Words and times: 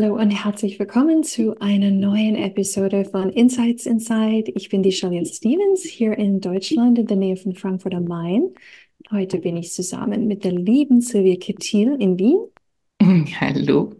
Hallo 0.00 0.14
und 0.14 0.30
herzlich 0.30 0.78
willkommen 0.78 1.24
zu 1.24 1.58
einer 1.58 1.90
neuen 1.90 2.36
Episode 2.36 3.04
von 3.04 3.30
Insights 3.30 3.84
Inside. 3.84 4.52
Ich 4.54 4.68
bin 4.68 4.84
die 4.84 4.92
Charlotte 4.92 5.26
Stevens 5.26 5.82
hier 5.82 6.16
in 6.16 6.40
Deutschland 6.40 7.00
in 7.00 7.06
der 7.08 7.16
Nähe 7.16 7.36
von 7.36 7.52
Frankfurt 7.56 7.96
am 7.96 8.04
Main. 8.04 8.54
Heute 9.10 9.38
bin 9.38 9.56
ich 9.56 9.72
zusammen 9.72 10.28
mit 10.28 10.44
der 10.44 10.52
lieben 10.52 11.00
Silvia 11.00 11.34
Kettil 11.34 11.96
in 11.98 12.16
Wien. 12.16 12.38
Hallo. 13.40 13.96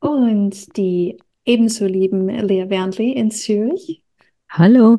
Und 0.00 0.78
die 0.78 1.18
ebenso 1.44 1.84
lieben 1.84 2.30
Lea 2.30 2.70
Wernli 2.70 3.12
in 3.12 3.30
Zürich. 3.30 4.02
Hallo. 4.48 4.96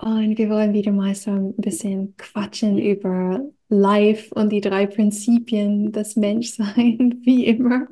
Und 0.00 0.38
wir 0.38 0.50
wollen 0.50 0.72
wieder 0.72 0.92
mal 0.92 1.16
so 1.16 1.32
ein 1.32 1.52
bisschen 1.56 2.14
quatschen 2.16 2.78
über 2.78 3.44
Life 3.70 4.32
und 4.36 4.50
die 4.50 4.60
drei 4.60 4.86
Prinzipien 4.86 5.90
des 5.90 6.14
Menschseins, 6.14 6.76
wie 7.24 7.46
immer. 7.46 7.88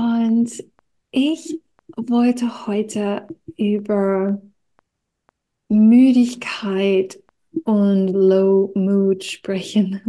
Und 0.00 0.64
ich 1.10 1.60
wollte 1.94 2.66
heute 2.66 3.28
über 3.58 4.40
Müdigkeit 5.68 7.22
und 7.64 8.08
Low 8.08 8.72
Mood 8.74 9.22
sprechen, 9.24 10.00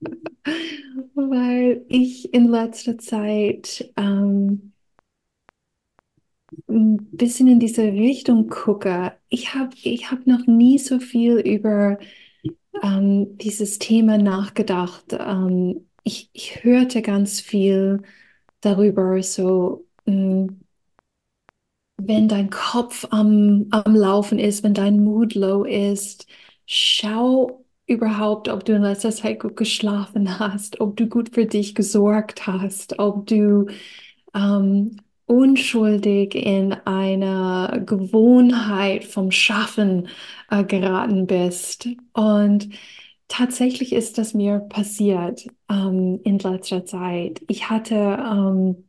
weil 1.14 1.84
ich 1.88 2.32
in 2.32 2.48
letzter 2.48 2.96
Zeit 2.96 3.92
ähm, 3.98 4.72
ein 6.66 6.96
bisschen 7.10 7.48
in 7.48 7.60
diese 7.60 7.82
Richtung 7.82 8.48
gucke. 8.48 9.12
Ich 9.28 9.54
habe 9.54 9.76
ich 9.82 10.10
hab 10.10 10.26
noch 10.26 10.46
nie 10.46 10.78
so 10.78 10.98
viel 10.98 11.36
über 11.40 11.98
ähm, 12.82 13.36
dieses 13.36 13.78
Thema 13.78 14.16
nachgedacht. 14.16 15.12
Ähm, 15.12 15.86
ich, 16.04 16.30
ich 16.32 16.64
hörte 16.64 17.02
ganz 17.02 17.40
viel 17.40 18.02
darüber, 18.60 19.22
so 19.22 19.86
mh, 20.06 20.14
mm, 20.46 20.60
wenn 22.06 22.28
dein 22.28 22.50
Kopf 22.50 23.06
am, 23.10 23.66
am 23.70 23.94
Laufen 23.94 24.38
ist, 24.38 24.62
wenn 24.62 24.74
dein 24.74 25.02
Mood 25.04 25.34
low 25.34 25.64
ist, 25.64 26.26
schau 26.66 27.64
überhaupt, 27.86 28.48
ob 28.48 28.64
du 28.64 28.74
in 28.74 28.82
letzter 28.82 29.10
Zeit 29.10 29.40
gut 29.40 29.56
geschlafen 29.56 30.38
hast, 30.38 30.80
ob 30.80 30.96
du 30.96 31.08
gut 31.08 31.34
für 31.34 31.46
dich 31.46 31.74
gesorgt 31.74 32.46
hast, 32.46 32.98
ob 32.98 33.26
du 33.26 33.66
ähm, 34.34 34.96
unschuldig 35.26 36.34
in 36.34 36.72
eine 36.72 37.84
Gewohnheit 37.86 39.04
vom 39.04 39.30
Schaffen 39.30 40.08
äh, 40.50 40.64
geraten 40.64 41.26
bist. 41.26 41.88
Und 42.12 42.70
tatsächlich 43.28 43.92
ist 43.92 44.18
das 44.18 44.34
mir 44.34 44.60
passiert 44.60 45.46
ähm, 45.70 46.20
in 46.24 46.38
letzter 46.38 46.84
Zeit. 46.84 47.42
Ich 47.48 47.70
hatte 47.70 47.94
ähm, 47.94 48.88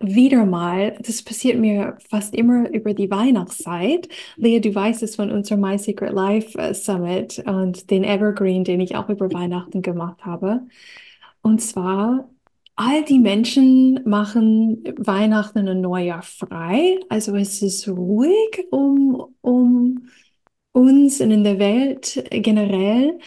wieder 0.00 0.46
mal, 0.46 0.96
das 1.00 1.22
passiert 1.22 1.58
mir 1.58 1.98
fast 2.08 2.34
immer 2.34 2.70
über 2.70 2.94
die 2.94 3.10
Weihnachtszeit. 3.10 4.08
Lea, 4.36 4.60
du 4.60 4.72
weißt 4.74 5.02
es 5.02 5.16
von 5.16 5.30
unserem 5.32 5.60
My 5.60 5.78
Secret 5.78 6.12
Life 6.12 6.56
äh, 6.58 6.72
Summit 6.74 7.42
und 7.46 7.90
den 7.90 8.04
Evergreen, 8.04 8.64
den 8.64 8.80
ich 8.80 8.94
auch 8.96 9.08
über 9.08 9.32
Weihnachten 9.32 9.82
gemacht 9.82 10.24
habe. 10.24 10.62
Und 11.42 11.60
zwar, 11.60 12.30
all 12.76 13.04
die 13.04 13.18
Menschen 13.18 14.00
machen 14.04 14.84
Weihnachten 14.98 15.68
und 15.68 15.80
Neujahr 15.80 16.22
frei. 16.22 17.00
Also 17.08 17.34
es 17.36 17.62
ist 17.62 17.88
ruhig 17.88 18.66
um, 18.70 19.34
um 19.40 20.08
uns 20.72 21.20
und 21.20 21.32
in 21.32 21.44
der 21.44 21.58
Welt 21.58 22.24
generell. 22.30 23.18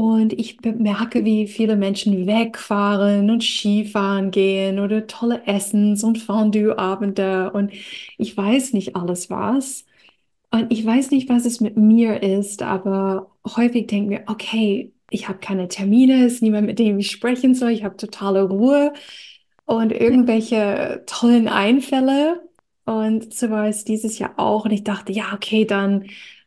Und 0.00 0.32
ich 0.32 0.56
bemerke, 0.56 1.26
wie 1.26 1.46
viele 1.46 1.76
Menschen 1.76 2.26
wegfahren 2.26 3.28
und 3.28 3.42
Skifahren 3.44 4.30
gehen 4.30 4.78
oder 4.80 5.06
tolle 5.06 5.46
Essens- 5.46 6.02
und 6.02 6.16
Fondue-Abende 6.16 7.52
und 7.52 7.70
ich 8.16 8.34
weiß 8.34 8.72
nicht 8.72 8.96
alles 8.96 9.28
was. 9.28 9.84
Und 10.50 10.72
ich 10.72 10.86
weiß 10.86 11.10
nicht, 11.10 11.28
was 11.28 11.44
es 11.44 11.60
mit 11.60 11.76
mir 11.76 12.22
ist, 12.22 12.62
aber 12.62 13.30
häufig 13.46 13.88
denke 13.88 14.14
ich 14.14 14.20
mir, 14.20 14.24
okay, 14.32 14.94
ich 15.10 15.28
habe 15.28 15.38
keine 15.40 15.68
Termine, 15.68 16.24
es 16.24 16.34
ist 16.34 16.42
niemand, 16.42 16.66
mit 16.66 16.78
dem 16.78 16.98
ich 16.98 17.10
sprechen 17.10 17.54
soll, 17.54 17.70
ich 17.72 17.84
habe 17.84 17.96
totale 17.98 18.44
Ruhe 18.44 18.94
und 19.66 19.92
irgendwelche 19.92 21.04
tollen 21.06 21.48
Einfälle. 21.48 22.42
Und 22.86 23.34
so 23.34 23.50
war 23.50 23.68
es 23.68 23.84
dieses 23.84 24.18
Jahr 24.18 24.34
auch. 24.38 24.64
Und 24.64 24.72
ich 24.72 24.84
dachte, 24.84 25.12
ja, 25.12 25.32
okay, 25.34 25.66
dann 25.66 26.06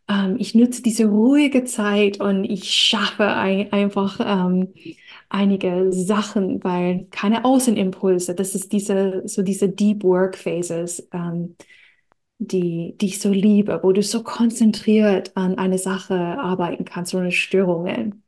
ähm, 0.10 0.36
ich 0.40 0.56
nutze 0.56 0.82
diese 0.82 1.06
ruhige 1.06 1.64
Zeit 1.66 2.20
und 2.20 2.44
ich 2.46 2.72
schaffe 2.74 3.28
ein, 3.28 3.72
einfach 3.74 4.20
ähm, 4.22 4.74
einige 5.30 5.92
Sachen, 5.94 6.64
weil 6.64 7.08
keine 7.12 7.46
Außenimpulse, 7.46 8.36
das 8.36 8.56
ist 8.56 8.72
diese, 8.72 9.24
so 9.28 9.42
diese 9.42 9.70
Deep 9.70 10.04
Work 10.04 10.38
Phases, 10.38 11.08
ähm, 11.14 11.56
die, 12.40 12.96
die 13.00 13.08
ich 13.08 13.20
so 13.22 13.32
liebe, 13.32 13.80
wo 13.84 13.92
du 13.94 14.04
so 14.04 14.24
konzentriert 14.24 15.32
an 15.36 15.58
eine 15.58 15.78
Sache 15.78 16.16
arbeiten 16.16 16.86
kannst, 16.86 17.14
ohne 17.16 17.32
Störungen. 17.32 18.24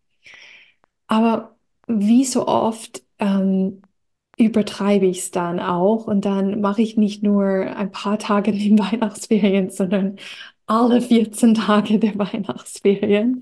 Aber 1.07 1.55
wie 1.87 2.25
so 2.25 2.47
oft 2.47 3.03
ähm, 3.19 3.81
übertreibe 4.37 5.05
ich 5.05 5.19
es 5.19 5.31
dann 5.31 5.59
auch 5.59 6.07
und 6.07 6.25
dann 6.25 6.61
mache 6.61 6.81
ich 6.81 6.97
nicht 6.97 7.23
nur 7.23 7.45
ein 7.45 7.91
paar 7.91 8.19
Tage 8.19 8.51
in 8.53 8.59
den 8.59 8.79
Weihnachtsferien, 8.79 9.69
sondern 9.69 10.17
alle 10.67 11.01
14 11.01 11.55
Tage 11.55 11.99
der 11.99 12.15
Weihnachtsferien. 12.17 13.41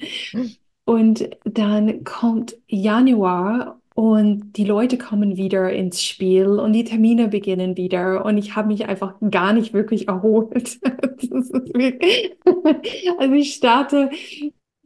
Und 0.86 1.30
dann 1.46 2.04
kommt 2.04 2.58
Januar 2.68 3.80
und 3.96 4.54
die 4.54 4.66
Leute 4.66 4.98
kommen 4.98 5.38
wieder 5.38 5.72
ins 5.72 6.04
Spiel 6.04 6.48
und 6.48 6.74
die 6.74 6.84
Termine 6.84 7.28
beginnen 7.28 7.78
wieder 7.78 8.26
und 8.26 8.38
ich 8.38 8.56
habe 8.56 8.70
mich 8.70 8.88
einfach 8.88 9.16
gar 9.30 9.54
nicht 9.54 9.74
wirklich 9.74 10.08
erholt. 10.08 10.80
also 13.18 13.34
ich 13.36 13.54
starte, 13.54 14.10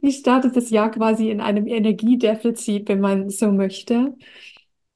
ich 0.00 0.16
starte 0.18 0.50
das 0.52 0.70
Jahr 0.70 0.90
quasi 0.90 1.30
in 1.30 1.40
einem 1.40 1.66
Energiedefizit, 1.66 2.88
wenn 2.88 3.00
man 3.00 3.30
so 3.30 3.50
möchte. 3.50 4.14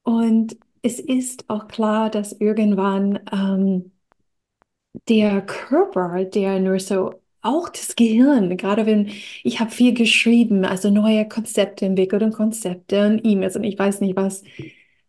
Und 0.03 0.57
es 0.81 0.99
ist 0.99 1.49
auch 1.49 1.67
klar, 1.67 2.09
dass 2.09 2.33
irgendwann 2.33 3.19
ähm, 3.31 3.91
der 5.07 5.41
Körper, 5.41 6.25
der 6.25 6.59
nur 6.59 6.79
so 6.79 7.22
auch 7.43 7.69
das 7.69 7.95
Gehirn, 7.95 8.55
gerade 8.57 8.85
wenn 8.85 9.09
ich 9.43 9.59
habe 9.59 9.71
viel 9.71 9.93
geschrieben, 9.93 10.65
also 10.65 10.89
neue 10.89 11.27
Konzepte 11.27 11.85
entwickelt 11.85 12.23
und 12.23 12.33
Konzepte 12.33 13.07
und 13.07 13.25
E-Mails 13.25 13.55
und 13.55 13.63
ich 13.63 13.77
weiß 13.77 14.01
nicht 14.01 14.15
was. 14.15 14.43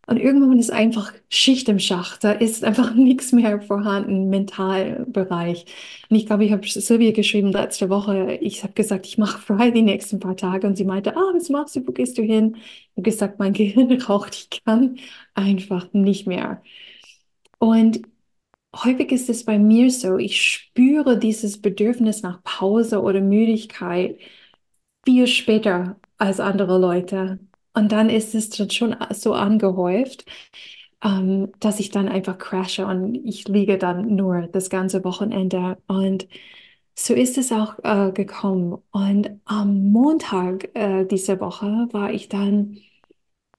Und 0.07 0.17
irgendwann 0.17 0.59
ist 0.59 0.71
einfach 0.71 1.13
Schicht 1.29 1.67
im 1.67 1.79
Schacht. 1.79 2.23
Da 2.23 2.31
ist 2.31 2.63
einfach 2.63 2.93
nichts 2.95 3.31
mehr 3.31 3.59
vorhanden 3.61 4.29
Mentalbereich. 4.29 5.65
Und 6.09 6.15
ich 6.15 6.27
glaube, 6.27 6.45
ich 6.45 6.51
habe 6.51 6.67
Silvia 6.67 7.11
geschrieben 7.11 7.51
letzte 7.51 7.89
Woche. 7.89 8.37
Ich 8.41 8.63
habe 8.63 8.73
gesagt, 8.73 9.07
ich 9.07 9.17
mache 9.17 9.39
frei 9.41 9.71
die 9.71 9.81
nächsten 9.81 10.19
paar 10.19 10.37
Tage. 10.37 10.67
Und 10.67 10.77
sie 10.77 10.85
meinte, 10.85 11.15
ah, 11.17 11.31
was 11.33 11.49
machst 11.49 11.75
du? 11.75 11.87
Wo 11.87 11.91
gehst 11.91 12.17
du 12.17 12.21
hin? 12.21 12.57
Habe 12.91 13.01
gesagt, 13.03 13.39
mein 13.39 13.53
Gehirn 13.55 13.91
raucht. 14.01 14.35
Ich 14.35 14.63
kann 14.63 14.97
einfach 15.33 15.91
nicht 15.93 16.27
mehr. 16.27 16.61
Und 17.59 18.01
häufig 18.83 19.11
ist 19.11 19.29
es 19.29 19.45
bei 19.45 19.57
mir 19.59 19.89
so, 19.91 20.17
ich 20.17 20.41
spüre 20.41 21.17
dieses 21.19 21.61
Bedürfnis 21.61 22.21
nach 22.23 22.43
Pause 22.43 23.01
oder 23.01 23.21
Müdigkeit 23.21 24.19
viel 25.05 25.27
später 25.27 25.97
als 26.17 26.39
andere 26.39 26.79
Leute. 26.79 27.39
Und 27.73 27.91
dann 27.91 28.09
ist 28.09 28.35
es 28.35 28.55
schon 28.73 28.95
so 29.11 29.33
angehäuft, 29.33 30.25
ähm, 31.03 31.51
dass 31.59 31.79
ich 31.79 31.91
dann 31.91 32.07
einfach 32.09 32.37
crashe 32.37 32.85
und 32.87 33.15
ich 33.15 33.47
liege 33.47 33.77
dann 33.77 34.15
nur 34.15 34.47
das 34.47 34.69
ganze 34.69 35.03
Wochenende. 35.03 35.77
Und 35.87 36.27
so 36.95 37.13
ist 37.13 37.37
es 37.37 37.51
auch 37.51 37.75
äh, 37.83 38.11
gekommen. 38.13 38.81
Und 38.91 39.29
am 39.45 39.91
Montag 39.91 40.69
äh, 40.75 41.05
dieser 41.05 41.39
Woche 41.41 41.87
war 41.91 42.11
ich 42.13 42.29
dann 42.29 42.77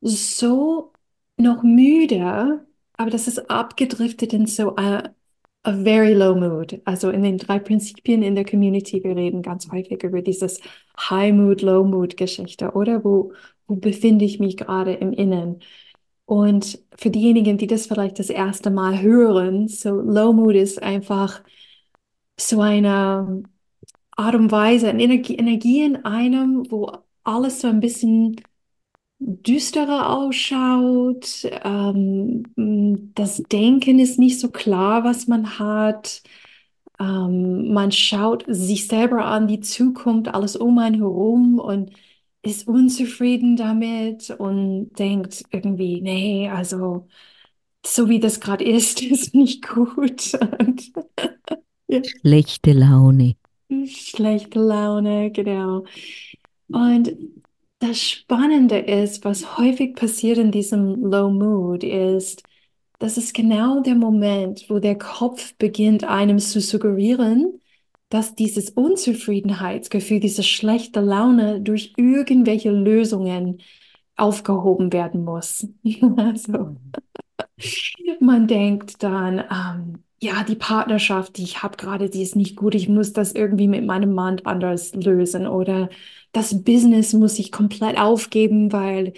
so 0.00 0.92
noch 1.36 1.62
müde, 1.62 2.66
aber 2.96 3.10
das 3.10 3.28
ist 3.28 3.50
abgedriftet 3.50 4.32
in 4.32 4.46
so 4.46 4.76
äh, 4.76 5.02
a 5.64 5.72
very 5.72 6.14
low 6.14 6.34
mood. 6.34 6.80
Also 6.84 7.10
in 7.10 7.22
den 7.22 7.38
drei 7.38 7.58
Prinzipien 7.58 8.22
in 8.22 8.34
der 8.34 8.44
Community, 8.44 9.02
wir 9.02 9.16
reden 9.16 9.42
ganz 9.42 9.70
häufig 9.70 10.02
über 10.04 10.22
dieses 10.22 10.60
High 10.98 11.34
Mood, 11.34 11.62
Low 11.62 11.84
Mood 11.84 12.16
Geschichte, 12.16 12.72
oder? 12.72 13.04
Wo, 13.04 13.32
wo 13.66 13.76
befinde 13.76 14.24
ich 14.24 14.38
mich 14.38 14.56
gerade 14.56 14.94
im 14.94 15.12
Innen? 15.12 15.60
Und 16.26 16.80
für 16.96 17.10
diejenigen, 17.10 17.58
die 17.58 17.66
das 17.68 17.86
vielleicht 17.86 18.18
das 18.18 18.30
erste 18.30 18.70
Mal 18.70 19.00
hören, 19.02 19.68
so 19.68 19.90
Low 20.00 20.32
Mood 20.32 20.56
ist 20.56 20.82
einfach 20.82 21.42
so 22.38 22.60
eine 22.60 23.42
Art 24.16 24.34
und 24.34 24.50
Weise, 24.52 24.88
eine 24.88 25.02
Energie, 25.02 25.36
Energie 25.36 25.82
in 25.84 26.04
einem, 26.04 26.70
wo 26.70 26.92
alles 27.24 27.60
so 27.60 27.68
ein 27.68 27.80
bisschen 27.80 28.36
düsterer 29.18 30.10
ausschaut. 30.10 31.46
Ähm, 31.64 32.44
das 33.14 33.42
Denken 33.50 33.98
ist 33.98 34.18
nicht 34.18 34.40
so 34.40 34.50
klar, 34.50 35.04
was 35.04 35.26
man 35.26 35.58
hat. 35.58 36.22
Ähm, 36.98 37.72
man 37.72 37.92
schaut 37.92 38.44
sich 38.48 38.86
selber 38.88 39.24
an, 39.26 39.48
die 39.48 39.60
Zukunft, 39.60 40.28
alles 40.28 40.56
um 40.56 40.78
einen 40.78 40.96
herum 40.96 41.58
und 41.58 41.92
ist 42.42 42.68
unzufrieden 42.68 43.56
damit 43.56 44.30
und 44.30 44.90
denkt 44.98 45.44
irgendwie, 45.50 46.00
nee, 46.00 46.48
also 46.48 47.08
so 47.84 48.08
wie 48.08 48.20
das 48.20 48.40
gerade 48.40 48.64
ist, 48.64 49.02
ist 49.02 49.34
nicht 49.34 49.66
gut. 49.66 50.34
Und, 50.58 50.92
ja. 51.88 52.00
Schlechte 52.04 52.72
Laune. 52.72 53.36
Schlechte 53.86 54.60
Laune, 54.60 55.30
genau. 55.32 55.84
Und 56.68 57.16
das 57.78 58.00
Spannende 58.00 58.78
ist, 58.78 59.24
was 59.24 59.58
häufig 59.58 59.94
passiert 59.94 60.38
in 60.38 60.50
diesem 60.50 60.94
Low 61.04 61.30
Mood, 61.30 61.84
ist, 61.84 62.42
das 62.98 63.18
ist 63.18 63.34
genau 63.34 63.80
der 63.80 63.94
Moment, 63.94 64.66
wo 64.68 64.78
der 64.78 64.96
Kopf 64.96 65.54
beginnt, 65.58 66.04
einem 66.04 66.38
zu 66.38 66.60
suggerieren, 66.60 67.60
dass 68.08 68.34
dieses 68.34 68.70
Unzufriedenheitsgefühl, 68.70 70.20
diese 70.20 70.42
schlechte 70.42 71.00
Laune 71.00 71.60
durch 71.60 71.92
irgendwelche 71.96 72.70
Lösungen 72.70 73.58
aufgehoben 74.16 74.92
werden 74.92 75.24
muss. 75.24 75.68
also, 76.16 76.76
man 78.20 78.46
denkt 78.46 79.02
dann, 79.02 79.44
ähm, 79.50 80.05
ja, 80.20 80.44
die 80.44 80.54
Partnerschaft, 80.56 81.36
die 81.36 81.42
ich 81.42 81.62
habe 81.62 81.76
gerade, 81.76 82.08
die 82.08 82.22
ist 82.22 82.36
nicht 82.36 82.56
gut. 82.56 82.74
Ich 82.74 82.88
muss 82.88 83.12
das 83.12 83.32
irgendwie 83.32 83.68
mit 83.68 83.84
meinem 83.84 84.14
Mann 84.14 84.40
anders 84.44 84.94
lösen. 84.94 85.46
Oder 85.46 85.90
das 86.32 86.64
Business 86.64 87.12
muss 87.12 87.38
ich 87.38 87.52
komplett 87.52 87.98
aufgeben, 87.98 88.72
weil 88.72 89.12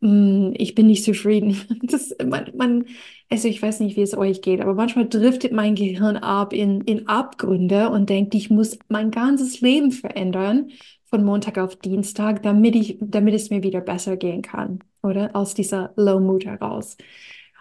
mh, 0.00 0.08
hm, 0.48 0.54
ich 0.56 0.74
bin 0.74 0.86
nicht 0.86 1.04
zufrieden. 1.04 1.56
Das, 1.82 2.14
man, 2.24 2.52
man, 2.56 2.86
also 3.30 3.48
ich 3.48 3.62
weiß 3.62 3.80
nicht, 3.80 3.96
wie 3.96 4.02
es 4.02 4.16
euch 4.16 4.42
geht, 4.42 4.60
aber 4.60 4.74
manchmal 4.74 5.08
driftet 5.08 5.52
mein 5.52 5.74
Gehirn 5.74 6.16
ab 6.16 6.52
in, 6.52 6.82
in 6.82 7.08
Abgründe 7.08 7.90
und 7.90 8.10
denkt, 8.10 8.34
ich 8.34 8.50
muss 8.50 8.78
mein 8.88 9.10
ganzes 9.10 9.60
Leben 9.60 9.90
verändern 9.90 10.70
von 11.06 11.24
Montag 11.24 11.58
auf 11.58 11.76
Dienstag, 11.76 12.42
damit 12.42 12.74
ich, 12.74 12.98
damit 13.00 13.34
es 13.34 13.50
mir 13.50 13.62
wieder 13.62 13.80
besser 13.80 14.16
gehen 14.16 14.42
kann, 14.42 14.80
oder? 15.02 15.34
Aus 15.34 15.54
dieser 15.54 15.92
Low 15.96 16.20
Mood 16.20 16.44
heraus. 16.46 16.96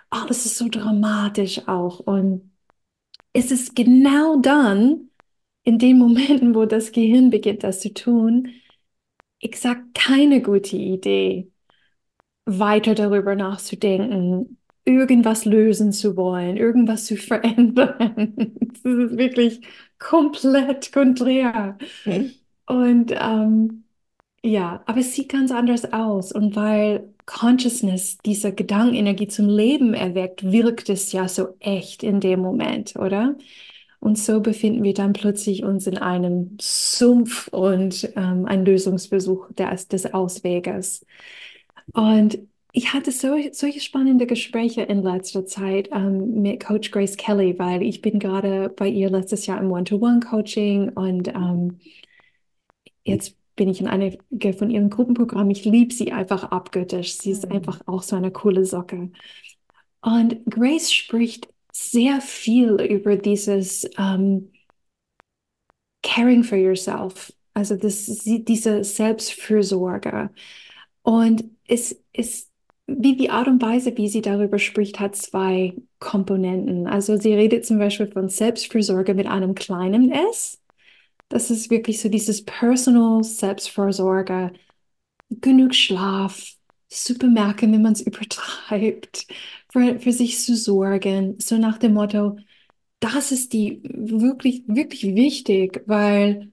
Alles 0.09 0.45
ist 0.45 0.57
so 0.57 0.67
dramatisch 0.69 1.67
auch 1.67 1.99
und 2.01 2.50
ist 3.33 3.51
es 3.51 3.73
genau 3.75 4.37
dann, 4.39 5.09
in 5.63 5.77
den 5.79 5.99
Momenten, 5.99 6.55
wo 6.55 6.65
das 6.65 6.91
Gehirn 6.91 7.29
beginnt, 7.29 7.63
das 7.63 7.81
zu 7.81 7.93
tun, 7.93 8.49
exakt 9.39 9.93
keine 9.93 10.41
gute 10.41 10.77
Idee, 10.77 11.51
weiter 12.45 12.95
darüber 12.95 13.35
nachzudenken, 13.35 14.57
irgendwas 14.85 15.45
lösen 15.45 15.91
zu 15.91 16.17
wollen, 16.17 16.57
irgendwas 16.57 17.05
zu 17.05 17.15
verändern. 17.17 18.55
das 18.59 18.83
ist 18.83 19.17
wirklich 19.17 19.61
komplett 19.99 20.91
konträr. 20.91 21.77
Hm. 22.03 22.31
Und 22.65 23.11
ähm, 23.11 23.80
ja, 24.43 24.81
aber 24.87 24.99
es 24.99 25.13
sieht 25.13 25.29
ganz 25.29 25.51
anders 25.51 25.91
aus. 25.93 26.31
Und 26.31 26.55
weil 26.55 27.13
Consciousness 27.25 28.17
diese 28.25 28.53
Gedankenenergie 28.53 29.27
zum 29.27 29.47
Leben 29.49 29.93
erweckt, 29.93 30.43
wirkt 30.51 30.89
es 30.89 31.11
ja 31.11 31.27
so 31.27 31.55
echt 31.59 32.03
in 32.03 32.19
dem 32.19 32.39
Moment, 32.41 32.95
oder? 32.95 33.35
Und 33.99 34.17
so 34.17 34.41
befinden 34.41 34.83
wir 34.83 34.93
dann 34.95 35.13
plötzlich 35.13 35.63
uns 35.63 35.87
in 35.87 35.97
einem 35.97 36.57
Sumpf 36.61 37.49
und 37.49 38.11
ähm, 38.15 38.45
ein 38.47 38.65
Lösungsversuch 38.65 39.51
des, 39.53 39.87
des 39.89 40.13
Ausweges. 40.13 41.05
Und 41.93 42.39
ich 42.73 42.93
hatte 42.93 43.11
so, 43.11 43.35
solche 43.51 43.81
spannende 43.81 44.27
Gespräche 44.27 44.83
in 44.83 45.03
letzter 45.03 45.45
Zeit 45.45 45.89
ähm, 45.93 46.41
mit 46.41 46.63
Coach 46.65 46.91
Grace 46.91 47.17
Kelly, 47.17 47.59
weil 47.59 47.83
ich 47.83 48.01
bin 48.01 48.19
gerade 48.19 48.69
bei 48.69 48.87
ihr 48.87 49.09
letztes 49.09 49.45
Jahr 49.45 49.59
im 49.61 49.71
One-to-One-Coaching 49.71 50.89
und 50.91 51.27
ähm, 51.29 51.79
jetzt 53.03 53.40
bin 53.55 53.69
ich 53.69 53.81
in 53.81 53.87
einer 53.87 54.11
von 54.57 54.69
ihren 54.69 54.89
Gruppenprogrammen. 54.89 55.51
Ich 55.51 55.65
liebe 55.65 55.93
sie 55.93 56.11
einfach 56.11 56.45
abgöttisch. 56.45 57.17
Sie 57.17 57.31
ist 57.31 57.45
mhm. 57.45 57.53
einfach 57.53 57.81
auch 57.85 58.03
so 58.03 58.15
eine 58.15 58.31
coole 58.31 58.65
Socke. 58.65 59.11
Und 60.01 60.45
Grace 60.45 60.91
spricht 60.91 61.47
sehr 61.71 62.21
viel 62.21 62.81
über 62.81 63.15
dieses 63.15 63.85
um, 63.97 64.03
ähm, 64.03 64.51
Caring 66.03 66.43
for 66.43 66.57
yourself, 66.57 67.31
also 67.53 67.75
das, 67.75 68.05
diese 68.25 68.83
Selbstfürsorge. 68.83 70.31
Und 71.03 71.43
es 71.67 72.03
ist, 72.13 72.49
wie 72.87 73.15
die 73.15 73.29
Art 73.29 73.47
und 73.47 73.61
Weise, 73.61 73.95
wie 73.97 74.09
sie 74.09 74.21
darüber 74.21 74.59
spricht, 74.59 74.99
hat 74.99 75.15
zwei 75.15 75.75
Komponenten. 75.99 76.87
Also 76.87 77.17
sie 77.17 77.33
redet 77.33 77.65
zum 77.65 77.77
Beispiel 77.77 78.07
von 78.07 78.29
Selbstfürsorge 78.29 79.13
mit 79.13 79.27
einem 79.27 79.55
kleinen 79.55 80.11
S 80.11 80.60
das 81.31 81.51
ist 81.51 81.69
wirklich 81.69 82.01
so 82.01 82.09
dieses 82.09 82.43
Personal 82.45 83.23
Selbstversorge, 83.23 84.53
genug 85.29 85.75
Schlaf, 85.75 86.53
super 86.89 87.27
merken, 87.27 87.73
wenn 87.73 87.81
man 87.81 87.93
es 87.93 88.01
übertreibt, 88.07 89.27
für, 89.71 89.99
für 89.99 90.11
sich 90.13 90.39
zu 90.43 90.55
sorgen, 90.55 91.39
so 91.39 91.57
nach 91.57 91.77
dem 91.77 91.93
Motto, 91.93 92.37
das 92.99 93.31
ist 93.31 93.53
die 93.53 93.81
wirklich, 93.85 94.63
wirklich 94.67 95.03
wichtig, 95.15 95.83
weil 95.87 96.51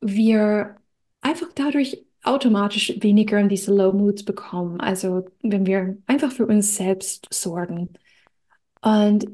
wir 0.00 0.76
einfach 1.20 1.48
dadurch 1.54 2.04
automatisch 2.22 2.94
weniger 3.00 3.38
in 3.40 3.48
diese 3.48 3.74
Low 3.74 3.92
Moods 3.92 4.24
bekommen. 4.24 4.80
Also 4.80 5.26
wenn 5.42 5.66
wir 5.66 5.98
einfach 6.06 6.32
für 6.32 6.46
uns 6.46 6.76
selbst 6.76 7.28
sorgen. 7.32 7.90
Und 8.82 9.26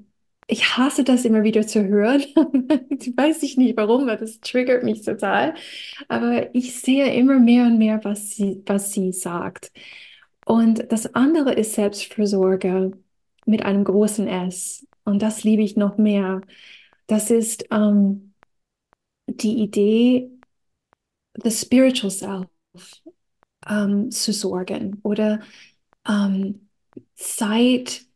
ich 0.47 0.77
hasse 0.77 1.05
das 1.05 1.25
immer 1.25 1.43
wieder 1.43 1.67
zu 1.67 1.85
hören. 1.87 2.21
ich 2.91 3.17
weiß 3.17 3.43
ich 3.43 3.57
nicht 3.57 3.77
warum, 3.77 4.07
weil 4.07 4.19
das 4.19 4.41
triggert 4.41 4.83
mich 4.85 5.03
total. 5.03 5.55
Aber 6.09 6.55
ich 6.55 6.79
sehe 6.81 7.13
immer 7.15 7.39
mehr 7.39 7.65
und 7.65 7.79
mehr, 7.79 8.05
was 8.05 8.31
sie, 8.31 8.63
was 8.67 8.93
sie 8.93 9.13
sagt. 9.13 9.73
Und 10.47 10.93
das 10.93 11.15
andere 11.15 11.55
ist 11.55 11.75
Selbstfürsorge 11.75 12.93
mit 13.47 13.65
einem 13.65 13.85
großen 13.85 14.29
S. 14.29 14.87
Und 15.05 15.23
das 15.23 15.45
liebe 15.45 15.63
ich 15.63 15.77
noch 15.77 15.97
mehr. 15.99 16.43
Das 17.07 17.31
ist 17.31 17.67
ähm, 17.71 18.35
die 19.27 19.59
Idee, 19.63 20.31
the 21.43 21.51
spiritual 21.51 22.11
self 22.11 22.47
ähm, 23.69 24.11
zu 24.11 24.33
sorgen 24.33 25.01
oder 25.03 25.41
ähm, 26.09 26.69
Zeit 27.15 28.07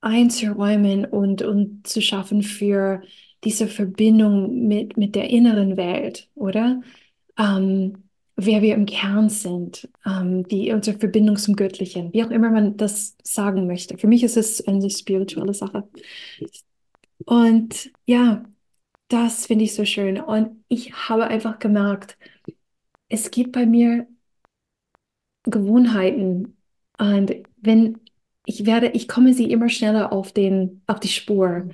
einzuräumen 0.00 1.04
und, 1.04 1.42
und 1.42 1.86
zu 1.86 2.00
schaffen 2.00 2.42
für 2.42 3.02
diese 3.44 3.68
Verbindung 3.68 4.66
mit, 4.66 4.96
mit 4.96 5.14
der 5.14 5.30
inneren 5.30 5.76
Welt, 5.76 6.30
oder? 6.34 6.82
Ähm, 7.38 8.04
wer 8.36 8.62
wir 8.62 8.74
im 8.74 8.86
Kern 8.86 9.28
sind, 9.28 9.88
ähm, 10.04 10.46
die 10.48 10.72
unsere 10.72 10.98
Verbindung 10.98 11.36
zum 11.36 11.56
Göttlichen, 11.56 12.12
wie 12.12 12.24
auch 12.24 12.30
immer 12.30 12.50
man 12.50 12.76
das 12.76 13.16
sagen 13.22 13.66
möchte. 13.66 13.98
Für 13.98 14.06
mich 14.06 14.22
ist 14.22 14.36
es 14.36 14.66
eine 14.66 14.90
spirituelle 14.90 15.54
Sache. 15.54 15.88
Und 17.24 17.90
ja, 18.06 18.44
das 19.08 19.46
finde 19.46 19.64
ich 19.64 19.74
so 19.74 19.84
schön. 19.84 20.20
Und 20.20 20.64
ich 20.68 20.92
habe 21.08 21.24
einfach 21.28 21.58
gemerkt, 21.58 22.18
es 23.08 23.30
gibt 23.30 23.52
bei 23.52 23.66
mir 23.66 24.06
Gewohnheiten. 25.44 26.56
Und 26.98 27.34
wenn 27.58 28.00
ich 28.46 28.64
werde, 28.66 28.88
ich 28.88 29.08
komme 29.08 29.34
sie 29.34 29.50
immer 29.50 29.68
schneller 29.68 30.12
auf 30.12 30.32
den, 30.32 30.82
auf 30.86 31.00
die 31.00 31.08
Spur. 31.08 31.68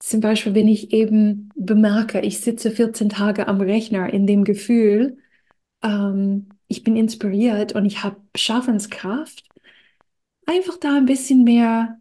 Zum 0.00 0.20
Beispiel, 0.20 0.54
wenn 0.54 0.68
ich 0.68 0.92
eben 0.92 1.50
bemerke, 1.56 2.20
ich 2.20 2.40
sitze 2.40 2.72
14 2.72 3.08
Tage 3.08 3.48
am 3.48 3.60
Rechner 3.60 4.12
in 4.12 4.26
dem 4.26 4.44
Gefühl, 4.44 5.18
ähm, 5.82 6.48
ich 6.68 6.84
bin 6.84 6.96
inspiriert 6.96 7.74
und 7.74 7.86
ich 7.86 8.02
habe 8.04 8.16
Schaffenskraft, 8.36 9.44
einfach 10.46 10.76
da 10.78 10.96
ein 10.96 11.06
bisschen 11.06 11.44
mehr 11.44 11.98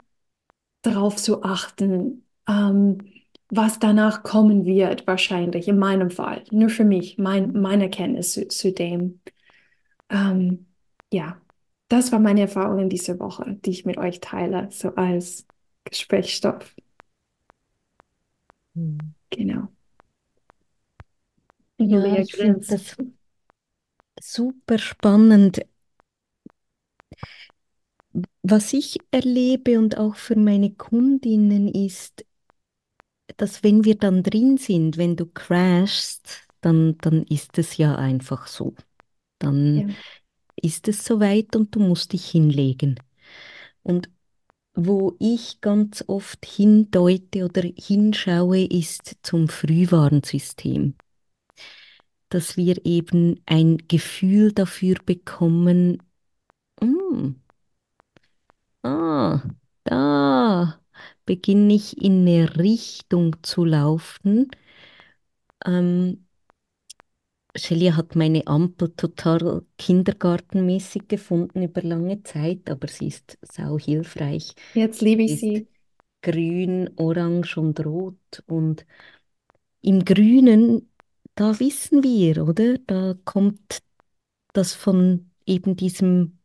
darauf 0.81 1.17
zu 1.17 1.43
achten, 1.43 2.25
ähm, 2.47 2.99
was 3.49 3.79
danach 3.79 4.23
kommen 4.23 4.65
wird, 4.65 5.07
wahrscheinlich 5.07 5.67
in 5.67 5.77
meinem 5.77 6.09
Fall. 6.09 6.43
Nur 6.51 6.69
für 6.69 6.85
mich, 6.85 7.17
mein, 7.17 7.51
meine 7.53 7.85
Erkenntnis 7.85 8.33
zu, 8.33 8.47
zu 8.47 8.71
dem. 8.71 9.19
Ähm, 10.09 10.67
ja, 11.11 11.40
das 11.91 12.11
war 12.11 12.19
meine 12.19 12.41
Erfahrung 12.41 12.79
in 12.79 12.89
dieser 12.89 13.19
Woche, 13.19 13.57
die 13.65 13.71
ich 13.71 13.85
mit 13.85 13.97
euch 13.97 14.19
teile, 14.19 14.69
so 14.71 14.95
als 14.95 15.45
Gesprächsstoff. 15.85 16.75
Genau. 19.31 19.71
Ja, 21.77 22.17
ich 22.17 22.35
finde 22.37 22.61
das 22.67 22.95
super 24.21 24.77
spannend. 24.79 25.59
Was 28.43 28.73
ich 28.73 28.99
erlebe 29.11 29.77
und 29.79 29.97
auch 29.97 30.15
für 30.15 30.35
meine 30.37 30.71
Kundinnen 30.73 31.67
ist, 31.67 32.25
dass 33.37 33.63
wenn 33.63 33.83
wir 33.85 33.95
dann 33.97 34.23
drin 34.23 34.57
sind, 34.57 34.97
wenn 34.97 35.15
du 35.15 35.25
crashst, 35.25 36.47
dann, 36.61 36.97
dann 36.99 37.23
ist 37.23 37.57
es 37.57 37.77
ja 37.77 37.95
einfach 37.95 38.47
so. 38.47 38.75
Dann 39.39 39.85
ja. 39.87 39.95
Ist 40.55 40.87
es 40.87 41.05
soweit 41.05 41.55
und 41.55 41.75
du 41.75 41.79
musst 41.79 42.13
dich 42.13 42.29
hinlegen. 42.29 42.95
Und 43.83 44.09
wo 44.75 45.15
ich 45.19 45.61
ganz 45.61 46.03
oft 46.07 46.45
hindeute 46.45 47.45
oder 47.45 47.63
hinschaue, 47.77 48.65
ist 48.65 49.17
zum 49.23 49.47
Frühwarnsystem. 49.49 50.95
Dass 52.29 52.57
wir 52.57 52.83
eben 52.85 53.41
ein 53.45 53.77
Gefühl 53.87 54.53
dafür 54.53 54.95
bekommen, 55.05 56.01
mm, 56.81 57.35
ah, 58.83 59.41
da 59.83 60.79
beginne 61.25 61.73
ich 61.73 61.97
in 62.01 62.21
eine 62.27 62.57
Richtung 62.57 63.35
zu 63.43 63.65
laufen. 63.65 64.49
Ähm, 65.65 66.25
Shelia 67.55 67.95
hat 67.97 68.15
meine 68.15 68.47
Ampel 68.47 68.93
total 68.95 69.63
kindergartenmäßig 69.77 71.07
gefunden 71.07 71.63
über 71.63 71.81
lange 71.81 72.23
Zeit, 72.23 72.69
aber 72.69 72.87
sie 72.87 73.07
ist 73.07 73.37
sau 73.41 73.77
hilfreich. 73.77 74.53
Jetzt 74.73 75.01
liebe 75.01 75.23
ich 75.23 75.39
sie. 75.39 75.67
Grün, 76.21 76.89
Orange 76.97 77.57
und 77.57 77.83
Rot. 77.85 78.43
Und 78.47 78.85
im 79.81 80.05
Grünen, 80.05 80.89
da 81.35 81.59
wissen 81.59 82.03
wir, 82.03 82.47
oder? 82.47 82.77
Da 82.79 83.15
kommt 83.25 83.79
das 84.53 84.73
von 84.73 85.31
eben 85.45 85.75
diesem 85.75 86.39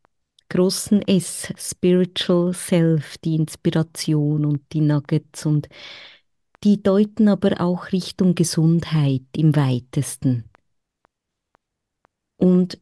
großen 0.48 1.02
S, 1.02 1.52
Spiritual 1.56 2.52
Self, 2.54 3.18
die 3.18 3.34
Inspiration 3.34 4.44
und 4.44 4.62
die 4.72 4.80
Nuggets 4.80 5.44
und 5.46 5.68
die 6.64 6.82
deuten 6.82 7.28
aber 7.28 7.60
auch 7.60 7.92
Richtung 7.92 8.34
Gesundheit 8.34 9.22
im 9.36 9.54
weitesten. 9.56 10.44
Und 12.38 12.80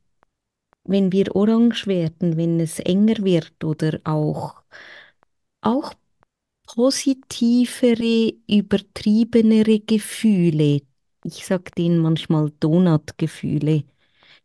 wenn 0.85 1.13
wir 1.13 1.35
orange 1.37 1.87
werden, 1.89 2.37
wenn 2.37 2.61
es 2.61 2.81
enger 2.81 3.19
wird 3.25 3.65
oder 3.65 4.01
auch, 4.05 4.63
auch 5.61 5.95
positivere, 6.67 8.35
übertriebenere 8.49 9.81
Gefühle, 9.81 10.83
ich 11.25 11.47
sage 11.47 11.71
denen 11.77 12.01
manchmal 12.01 12.53
Donut-Gefühle, 12.61 13.85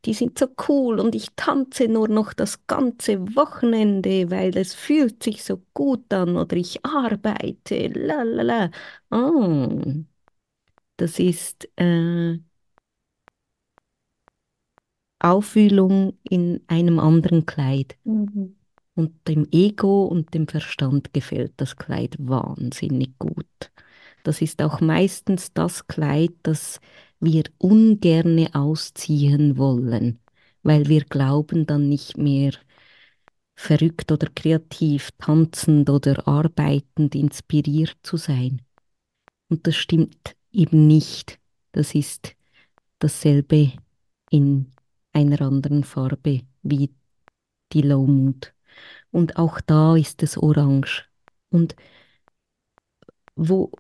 die 0.05 0.13
sind 0.15 0.39
so 0.39 0.47
cool 0.69 0.99
und 0.99 1.15
ich 1.15 1.29
tanze 1.35 1.87
nur 1.89 2.07
noch 2.09 2.33
das 2.33 2.67
ganze 2.67 3.35
Wochenende, 3.35 4.31
weil 4.31 4.57
es 4.57 4.73
fühlt 4.75 5.23
sich 5.23 5.43
so 5.43 5.61
gut 5.73 6.13
an 6.13 6.37
oder 6.37 6.57
ich 6.57 6.85
arbeite, 6.85 7.87
la 7.89 8.23
la 8.23 8.43
la. 8.43 8.71
Oh, 9.11 9.81
das 10.97 11.19
ist 11.19 11.67
äh, 11.77 12.39
Auffühlung 15.19 16.13
in 16.23 16.61
einem 16.67 16.99
anderen 16.99 17.45
Kleid. 17.45 17.97
Mhm. 18.03 18.55
Und 18.95 19.27
dem 19.27 19.47
Ego 19.51 20.05
und 20.05 20.33
dem 20.33 20.47
Verstand 20.47 21.13
gefällt 21.13 21.53
das 21.57 21.77
Kleid 21.77 22.15
wahnsinnig 22.19 23.17
gut. 23.17 23.45
Das 24.23 24.41
ist 24.41 24.61
auch 24.61 24.81
meistens 24.81 25.53
das 25.53 25.88
Kleid, 25.88 26.31
das 26.43 26.79
wir 27.19 27.43
ungerne 27.57 28.49
ausziehen 28.53 29.57
wollen, 29.57 30.19
weil 30.63 30.88
wir 30.88 31.05
glauben 31.05 31.65
dann 31.65 31.88
nicht 31.88 32.17
mehr 32.17 32.51
verrückt 33.55 34.11
oder 34.11 34.27
kreativ, 34.33 35.09
tanzend 35.17 35.89
oder 35.89 36.27
arbeitend 36.27 37.15
inspiriert 37.15 37.97
zu 38.03 38.17
sein. 38.17 38.61
Und 39.49 39.67
das 39.67 39.75
stimmt 39.75 40.35
eben 40.51 40.88
nicht. 40.88 41.39
Das 41.71 41.93
ist 41.93 42.35
dasselbe 42.99 43.73
in 44.29 44.71
einer 45.13 45.41
anderen 45.41 45.83
Farbe 45.83 46.41
wie 46.63 46.91
die 47.73 47.81
Low 47.81 48.05
Mood. 48.05 48.53
Und 49.11 49.37
auch 49.37 49.61
da 49.61 49.95
ist 49.95 50.23
es 50.23 50.37
orange. 50.37 51.05
Und 51.49 51.75
wo, 53.35 53.71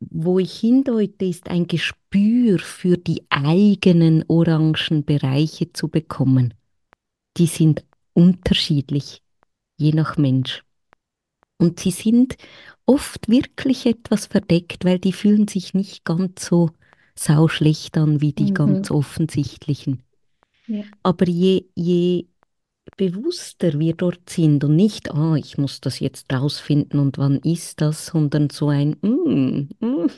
wo 0.00 0.38
ich 0.38 0.58
hindeute, 0.58 1.24
ist 1.24 1.48
ein 1.48 1.66
Gespür 1.66 2.58
für 2.58 2.96
die 2.96 3.24
eigenen 3.30 4.24
orangen 4.28 5.04
Bereiche 5.04 5.72
zu 5.72 5.88
bekommen. 5.88 6.54
Die 7.36 7.46
sind 7.46 7.84
unterschiedlich, 8.12 9.22
je 9.76 9.92
nach 9.92 10.16
Mensch. 10.16 10.64
Und 11.58 11.80
sie 11.80 11.90
sind 11.90 12.36
oft 12.86 13.28
wirklich 13.28 13.86
etwas 13.86 14.26
verdeckt, 14.26 14.84
weil 14.84 14.98
die 14.98 15.12
fühlen 15.12 15.48
sich 15.48 15.74
nicht 15.74 16.04
ganz 16.04 16.44
so 16.44 16.70
sauschlecht 17.16 17.96
an 17.96 18.20
wie 18.20 18.32
die 18.32 18.50
mhm. 18.50 18.54
ganz 18.54 18.90
offensichtlichen. 18.90 20.03
Ja. 20.66 20.84
Aber 21.02 21.28
je, 21.28 21.64
je 21.74 22.26
bewusster 22.96 23.78
wir 23.78 23.94
dort 23.94 24.30
sind 24.30 24.64
und 24.64 24.76
nicht, 24.76 25.10
ah, 25.12 25.36
ich 25.36 25.58
muss 25.58 25.80
das 25.80 26.00
jetzt 26.00 26.32
rausfinden 26.32 27.00
und 27.00 27.18
wann 27.18 27.38
ist 27.38 27.80
das, 27.80 28.06
sondern 28.06 28.50
so 28.50 28.68
ein, 28.68 28.96
mm, 29.00 29.68
mm, 29.80 30.10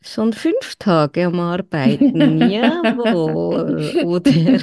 schon 0.00 0.32
fünf 0.32 0.76
Tage 0.78 1.26
am 1.26 1.40
Arbeiten, 1.40 2.40
jawohl. 2.50 4.04
Oder, 4.04 4.58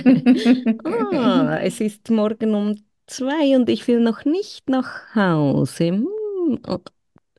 ah, 1.13 1.59
es 1.61 1.79
ist 1.81 2.09
morgen 2.09 2.53
um 2.55 2.75
zwei 3.07 3.55
und 3.55 3.69
ich 3.69 3.87
will 3.87 3.99
noch 3.99 4.25
nicht 4.25 4.69
nach 4.69 5.15
Hause. 5.15 5.91
Mm, 5.93 6.59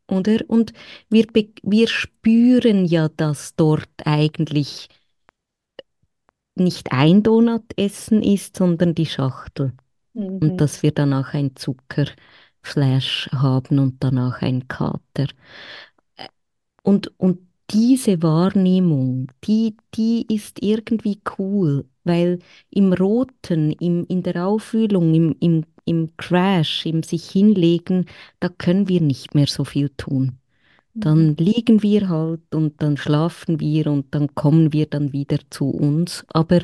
oder? 0.08 0.40
Und 0.48 0.72
wir, 1.08 1.26
wir 1.62 1.88
spüren 1.88 2.84
ja, 2.84 3.08
dass 3.08 3.54
dort 3.54 3.88
eigentlich 4.04 4.88
nicht 6.60 6.92
ein 6.92 7.22
Donut 7.22 7.64
essen 7.76 8.22
ist, 8.22 8.56
sondern 8.56 8.94
die 8.94 9.06
Schachtel. 9.06 9.72
Mhm. 10.14 10.38
Und 10.38 10.56
dass 10.60 10.82
wir 10.82 10.92
danach 10.92 11.34
ein 11.34 11.56
Zuckerflash 11.56 13.30
haben 13.32 13.78
und 13.78 13.96
danach 14.02 14.42
ein 14.42 14.68
Kater. 14.68 15.26
Und, 16.82 17.12
und 17.18 17.38
diese 17.70 18.22
Wahrnehmung, 18.22 19.28
die, 19.44 19.76
die 19.94 20.26
ist 20.28 20.62
irgendwie 20.62 21.20
cool, 21.38 21.88
weil 22.04 22.40
im 22.70 22.92
Roten, 22.92 23.72
im, 23.72 24.04
in 24.08 24.22
der 24.22 24.46
Aufwühlung, 24.46 25.14
im, 25.14 25.36
im, 25.40 25.64
im 25.84 26.16
Crash, 26.16 26.86
im 26.86 27.02
sich 27.02 27.30
hinlegen, 27.30 28.06
da 28.40 28.48
können 28.48 28.88
wir 28.88 29.00
nicht 29.00 29.34
mehr 29.34 29.46
so 29.46 29.64
viel 29.64 29.90
tun. 29.90 30.39
Dann 30.94 31.28
mhm. 31.30 31.36
liegen 31.38 31.82
wir 31.82 32.08
halt 32.08 32.54
und 32.54 32.82
dann 32.82 32.96
schlafen 32.96 33.60
wir 33.60 33.86
und 33.86 34.14
dann 34.14 34.34
kommen 34.34 34.72
wir 34.72 34.86
dann 34.86 35.12
wieder 35.12 35.38
zu 35.50 35.68
uns. 35.70 36.24
Aber 36.28 36.60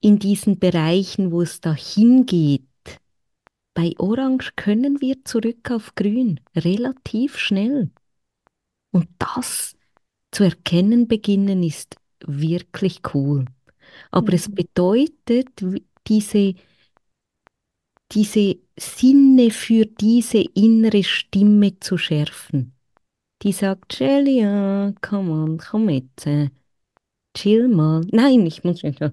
in 0.00 0.18
diesen 0.18 0.58
Bereichen, 0.58 1.32
wo 1.32 1.42
es 1.42 1.60
dahin 1.60 2.26
geht, 2.26 2.64
bei 3.74 3.94
Orange 3.98 4.52
können 4.56 5.00
wir 5.00 5.24
zurück 5.24 5.70
auf 5.70 5.94
Grün 5.94 6.40
relativ 6.54 7.38
schnell. 7.38 7.90
Und 8.90 9.08
das 9.18 9.76
zu 10.30 10.44
erkennen 10.44 11.08
beginnen 11.08 11.62
ist 11.62 11.96
wirklich 12.26 13.00
cool. 13.14 13.46
Aber 14.10 14.32
mhm. 14.32 14.34
es 14.34 14.54
bedeutet, 14.54 15.48
diese, 16.06 16.54
diese 18.12 18.56
Sinne 18.78 19.50
für 19.50 19.86
diese 19.86 20.38
innere 20.54 21.04
Stimme 21.04 21.78
zu 21.80 21.96
schärfen 21.96 22.77
die 23.42 23.52
sagt, 23.52 23.92
Celia, 23.92 24.92
come 25.00 25.30
on, 25.32 25.58
komm 25.58 25.88
jetzt, 25.90 26.26
äh, 26.26 26.50
chill 27.34 27.68
mal. 27.68 28.02
Nein, 28.12 28.46
ich 28.46 28.64
muss 28.64 28.82
nicht. 28.82 29.00
Nein, 29.00 29.12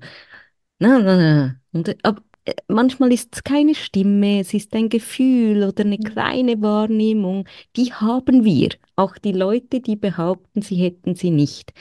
nein, 0.80 1.04
nein. 1.06 1.62
Und, 1.74 1.88
äh, 1.90 1.98
aber, 2.04 2.22
äh, 2.46 2.54
manchmal 2.68 3.12
ist 3.14 3.36
es 3.36 3.44
keine 3.44 3.76
Stimme, 3.76 4.40
es 4.40 4.54
ist 4.54 4.74
ein 4.76 4.90
Gefühl 4.90 5.64
oder 5.64 5.84
eine 5.84 5.98
mhm. 5.98 6.04
kleine 6.04 6.62
Wahrnehmung. 6.62 7.48
Die 7.76 7.94
haben 7.94 8.44
wir. 8.46 8.70
Auch 8.96 9.18
die 9.18 9.32
Leute, 9.34 9.82
die 9.82 9.96
behaupten, 9.96 10.62
sie 10.62 10.76
hätten 10.78 11.16
sie 11.16 11.32
nicht. 11.32 11.74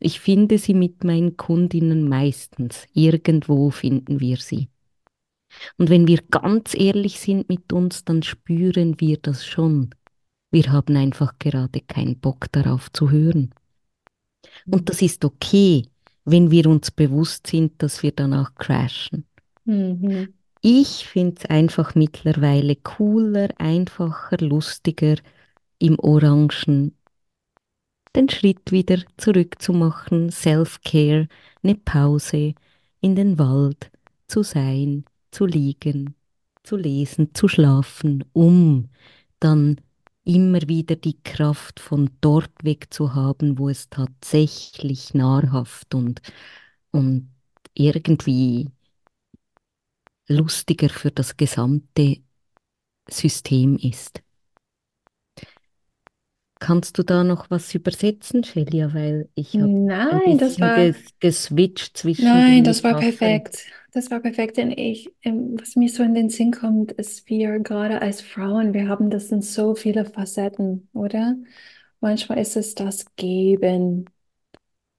Ich 0.00 0.20
finde 0.20 0.58
sie 0.58 0.74
mit 0.74 1.04
meinen 1.04 1.36
Kundinnen 1.36 2.08
meistens. 2.08 2.86
Irgendwo 2.94 3.70
finden 3.70 4.20
wir 4.20 4.36
sie. 4.38 4.68
Und 5.78 5.90
wenn 5.90 6.06
wir 6.06 6.20
ganz 6.30 6.74
ehrlich 6.74 7.20
sind 7.20 7.48
mit 7.48 7.72
uns, 7.72 8.04
dann 8.04 8.22
spüren 8.22 9.00
wir 9.00 9.18
das 9.18 9.44
schon. 9.46 9.90
Wir 10.50 10.72
haben 10.72 10.96
einfach 10.96 11.38
gerade 11.38 11.80
keinen 11.80 12.18
Bock 12.18 12.50
darauf 12.52 12.90
zu 12.92 13.10
hören. 13.10 13.50
Und 14.66 14.88
das 14.88 15.02
ist 15.02 15.24
okay, 15.24 15.86
wenn 16.24 16.50
wir 16.50 16.66
uns 16.66 16.90
bewusst 16.90 17.46
sind, 17.46 17.82
dass 17.82 18.02
wir 18.02 18.12
danach 18.12 18.54
crashen. 18.54 19.26
Mhm. 19.64 20.34
Ich 20.60 21.06
finde 21.06 21.36
es 21.38 21.44
einfach 21.46 21.94
mittlerweile 21.94 22.76
cooler, 22.76 23.48
einfacher, 23.58 24.38
lustiger, 24.38 25.16
im 25.78 25.98
Orangen 26.00 26.94
den 28.16 28.28
Schritt 28.28 28.72
wieder 28.72 28.98
zurückzumachen, 29.16 30.30
Self-Care, 30.30 31.28
eine 31.62 31.74
Pause, 31.76 32.54
in 33.00 33.14
den 33.14 33.38
Wald 33.38 33.90
zu 34.26 34.42
sein, 34.42 35.04
zu 35.30 35.46
liegen, 35.46 36.14
zu 36.64 36.76
lesen, 36.76 37.34
zu 37.34 37.46
schlafen, 37.46 38.24
um 38.32 38.88
dann 39.38 39.80
immer 40.28 40.60
wieder 40.68 40.94
die 40.94 41.18
Kraft 41.22 41.80
von 41.80 42.10
dort 42.20 42.52
weg 42.62 42.92
zu 42.92 43.14
haben, 43.14 43.58
wo 43.58 43.70
es 43.70 43.88
tatsächlich 43.88 45.14
nahrhaft 45.14 45.94
und, 45.94 46.20
und 46.90 47.30
irgendwie 47.72 48.68
lustiger 50.28 50.90
für 50.90 51.10
das 51.10 51.38
gesamte 51.38 52.18
System 53.08 53.78
ist. 53.78 54.22
Kannst 56.60 56.98
du 56.98 57.04
da 57.04 57.24
noch 57.24 57.50
was 57.50 57.74
übersetzen, 57.74 58.42
Celia? 58.42 58.92
Weil 58.92 59.30
ich 59.34 59.54
habe 59.54 59.68
Nein, 59.68 60.36
das 60.38 60.60
war 60.60 60.74
ges 60.76 61.14
geswitcht 61.20 61.96
zwischen 61.96 62.24
Nein, 62.26 62.64
das 62.64 62.84
war 62.84 62.98
perfekt. 62.98 63.64
Das 63.92 64.10
war 64.10 64.20
perfekt, 64.20 64.58
denn 64.58 64.70
ich, 64.70 65.10
ähm, 65.22 65.56
was 65.58 65.74
mir 65.76 65.88
so 65.88 66.02
in 66.02 66.14
den 66.14 66.28
Sinn 66.30 66.52
kommt, 66.52 66.92
ist, 66.92 67.28
wir 67.28 67.58
gerade 67.60 68.02
als 68.02 68.20
Frauen, 68.20 68.74
wir 68.74 68.86
haben 68.88 69.08
das 69.10 69.30
in 69.32 69.40
so 69.42 69.74
viele 69.74 70.04
Facetten, 70.04 70.88
oder? 70.92 71.36
Manchmal 72.00 72.38
ist 72.38 72.56
es 72.56 72.74
das 72.74 73.06
Geben, 73.16 74.04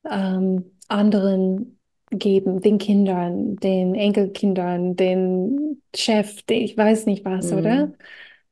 ähm, 0.09 0.71
anderen 0.87 1.79
geben, 2.11 2.61
den 2.61 2.77
Kindern, 2.79 3.55
den 3.57 3.95
Enkelkindern, 3.95 4.95
den 4.95 5.81
Chef, 5.95 6.41
den, 6.43 6.61
ich 6.63 6.77
weiß 6.77 7.05
nicht 7.05 7.25
was, 7.25 7.51
Mhm. 7.51 7.53
oder? 7.53 7.93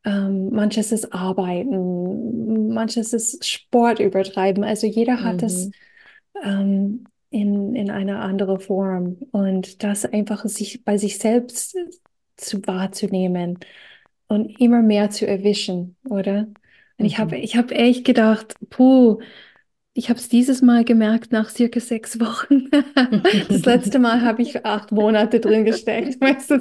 Ähm, 0.05 0.49
manches 0.51 0.91
ist 0.93 1.13
Arbeiten, 1.13 2.73
manches 2.73 3.13
ist 3.13 3.45
Sport 3.47 3.99
übertreiben. 3.99 4.63
Also 4.63 4.87
jeder 4.87 5.23
hat 5.23 5.43
es 5.43 5.69
Mhm. 5.69 5.73
ähm, 6.43 7.05
in, 7.37 7.75
in 7.75 7.89
eine 7.91 8.19
andere 8.19 8.59
Form. 8.59 9.17
Und 9.31 9.83
das 9.83 10.05
einfach 10.05 10.45
sich 10.45 10.83
bei 10.83 10.97
sich 10.97 11.17
selbst 11.19 11.77
zu 12.37 12.61
wahrzunehmen 12.67 13.59
und 14.27 14.59
immer 14.59 14.81
mehr 14.81 15.09
zu 15.11 15.27
erwischen, 15.27 15.97
oder? 16.09 16.47
Und 16.99 17.05
ich 17.05 17.19
habe 17.19 17.37
Mhm. 17.37 17.43
ich 17.43 17.57
hab 17.57 17.71
echt 17.71 18.05
gedacht, 18.05 18.55
puh, 18.69 19.19
ich 19.93 20.09
habe 20.09 20.19
es 20.19 20.29
dieses 20.29 20.61
Mal 20.61 20.85
gemerkt 20.85 21.31
nach 21.31 21.49
circa 21.49 21.79
sechs 21.79 22.19
Wochen. 22.19 22.69
Das 23.49 23.65
letzte 23.65 23.99
Mal 23.99 24.21
habe 24.21 24.41
ich 24.43 24.65
acht 24.65 24.91
Monate 24.91 25.39
drin 25.39 25.65
gesteckt. 25.65 26.21
Weißt 26.21 26.51
du? 26.51 26.59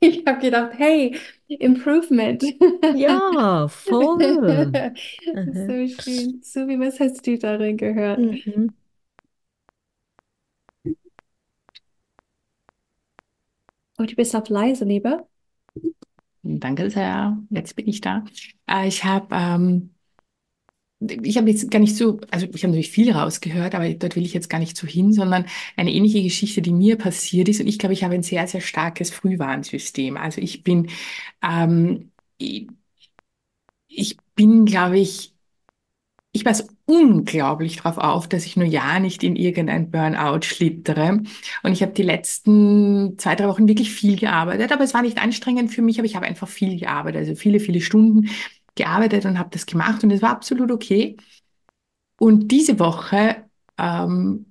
Ich 0.00 0.24
habe 0.26 0.40
gedacht, 0.40 0.72
hey, 0.76 1.16
Improvement. 1.48 2.44
Ja, 2.92 3.68
voll. 3.68 4.78
So 5.52 5.86
schön. 5.88 6.42
Subi, 6.42 6.78
was 6.80 7.00
hast 7.00 7.26
du 7.26 7.38
darin 7.38 7.76
gehört? 7.76 8.26
Mhm. 8.26 8.74
Oh, 14.00 14.06
du 14.06 14.14
bist 14.14 14.34
auf 14.34 14.48
leise, 14.48 14.86
Lieber. 14.86 15.28
Danke 16.42 16.88
sehr. 16.90 17.36
Jetzt 17.50 17.76
bin 17.76 17.86
ich 17.86 18.00
da. 18.00 18.24
Äh, 18.66 18.88
ich 18.88 19.04
habe 19.04 19.28
ähm, 19.32 19.90
ich 21.00 21.36
habe 21.36 21.50
jetzt 21.50 21.70
gar 21.70 21.78
nicht 21.78 21.96
so, 21.96 22.18
also 22.30 22.46
ich 22.46 22.62
habe 22.62 22.68
natürlich 22.72 22.90
viel 22.90 23.12
rausgehört, 23.12 23.74
aber 23.74 23.88
dort 23.94 24.16
will 24.16 24.24
ich 24.24 24.32
jetzt 24.34 24.48
gar 24.50 24.58
nicht 24.58 24.76
so 24.76 24.86
hin, 24.86 25.12
sondern 25.12 25.46
eine 25.76 25.92
ähnliche 25.92 26.22
Geschichte, 26.22 26.62
die 26.62 26.72
mir 26.72 26.96
passiert 26.96 27.48
ist. 27.48 27.60
Und 27.60 27.66
ich 27.66 27.78
glaube, 27.78 27.92
ich 27.94 28.04
habe 28.04 28.14
ein 28.14 28.22
sehr, 28.22 28.46
sehr 28.46 28.60
starkes 28.60 29.10
Frühwarnsystem. 29.10 30.16
Also 30.16 30.40
ich 30.40 30.62
bin, 30.62 30.88
ähm, 31.42 32.10
ich 33.88 34.16
bin, 34.34 34.64
glaube 34.64 34.98
ich, 34.98 35.29
ich 36.32 36.44
passe 36.44 36.68
unglaublich 36.86 37.76
darauf 37.78 37.98
auf, 37.98 38.28
dass 38.28 38.46
ich 38.46 38.56
nur 38.56 38.66
ja 38.66 39.00
nicht 39.00 39.24
in 39.24 39.34
irgendein 39.34 39.90
Burnout 39.90 40.42
schlittere. 40.42 41.22
Und 41.62 41.72
ich 41.72 41.82
habe 41.82 41.92
die 41.92 42.02
letzten 42.02 43.18
zwei, 43.18 43.34
drei 43.34 43.48
Wochen 43.48 43.66
wirklich 43.66 43.92
viel 43.92 44.16
gearbeitet, 44.16 44.72
aber 44.72 44.84
es 44.84 44.94
war 44.94 45.02
nicht 45.02 45.18
anstrengend 45.20 45.72
für 45.72 45.82
mich, 45.82 45.98
aber 45.98 46.06
ich 46.06 46.14
habe 46.16 46.26
einfach 46.26 46.48
viel 46.48 46.78
gearbeitet, 46.78 47.20
also 47.20 47.34
viele, 47.34 47.58
viele 47.58 47.80
Stunden 47.80 48.30
gearbeitet 48.76 49.26
und 49.26 49.38
habe 49.38 49.50
das 49.50 49.66
gemacht 49.66 50.04
und 50.04 50.10
es 50.12 50.22
war 50.22 50.30
absolut 50.30 50.70
okay. 50.70 51.16
Und 52.18 52.48
diese 52.52 52.78
Woche 52.78 53.44
ähm, 53.78 54.49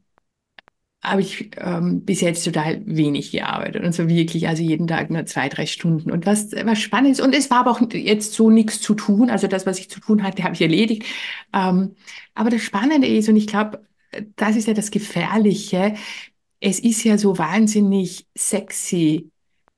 habe 1.01 1.21
ich 1.21 1.51
ähm, 1.57 2.03
bis 2.03 2.19
jetzt 2.21 2.43
total 2.43 2.81
wenig 2.85 3.31
gearbeitet 3.31 3.83
und 3.83 3.93
so 3.93 4.09
wirklich, 4.09 4.47
also 4.49 4.62
jeden 4.62 4.88
Tag 4.88 5.09
nur 5.09 5.25
zwei, 5.25 5.47
drei 5.47 5.65
Stunden. 5.65 6.12
Und 6.12 6.25
was, 6.25 6.51
was 6.51 6.79
spannend 6.79 7.12
ist, 7.12 7.21
und 7.21 7.33
es 7.33 7.49
war 7.49 7.59
aber 7.59 7.71
auch 7.71 7.81
jetzt 7.93 8.33
so 8.33 8.49
nichts 8.49 8.81
zu 8.81 8.95
tun, 8.95 9.29
also 9.29 9.47
das, 9.47 9.65
was 9.65 9.79
ich 9.79 9.89
zu 9.89 10.01
tun 10.01 10.23
hatte, 10.23 10.43
habe 10.43 10.55
ich 10.55 10.62
erledigt. 10.62 11.05
Ähm, 11.53 11.95
aber 12.35 12.49
das 12.49 12.62
Spannende 12.63 13.07
ist, 13.07 13.29
und 13.29 13.38
ich 13.38 13.47
glaube, 13.47 13.81
das 14.35 14.55
ist 14.57 14.67
ja 14.67 14.73
das 14.73 14.91
Gefährliche, 14.91 15.95
es 16.59 16.79
ist 16.79 17.03
ja 17.05 17.17
so 17.17 17.38
wahnsinnig 17.38 18.27
sexy, 18.38 19.31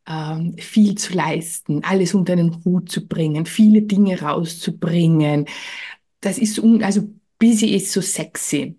ähm, 0.07 0.55
viel 0.57 0.95
zu 0.95 1.13
leisten, 1.13 1.83
alles 1.83 2.15
unter 2.15 2.33
einen 2.33 2.63
Hut 2.65 2.91
zu 2.91 3.07
bringen, 3.07 3.45
viele 3.45 3.83
Dinge 3.83 4.19
rauszubringen. 4.21 5.45
Das 6.21 6.37
ist, 6.39 6.59
also 6.81 7.09
busy 7.37 7.75
ist 7.75 7.91
so 7.91 8.01
sexy. 8.01 8.77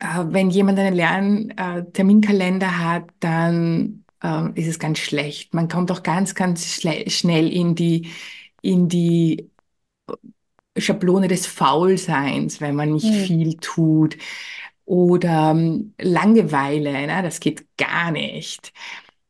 Äh, 0.00 0.24
wenn 0.28 0.50
jemand 0.50 0.78
einen 0.78 0.94
leeren 0.96 1.50
äh, 1.58 1.84
Terminkalender 1.92 2.78
hat, 2.78 3.10
dann 3.20 4.04
äh, 4.22 4.50
ist 4.54 4.68
es 4.68 4.78
ganz 4.78 4.98
schlecht. 4.98 5.54
Man 5.54 5.68
kommt 5.68 5.90
auch 5.92 6.02
ganz, 6.02 6.34
ganz 6.34 6.66
schnell 7.08 7.52
in 7.52 7.74
die, 7.74 8.10
in 8.62 8.88
die 8.88 9.50
Schablone 10.78 11.28
des 11.28 11.46
Faulseins, 11.46 12.60
wenn 12.60 12.74
man 12.76 12.92
nicht 12.92 13.06
Hm. 13.06 13.24
viel 13.26 13.56
tut. 13.56 14.16
Oder 14.84 15.50
ähm, 15.52 15.94
Langeweile, 16.00 16.92
ne? 16.92 17.22
Das 17.22 17.40
geht 17.40 17.66
gar 17.76 18.10
nicht. 18.10 18.72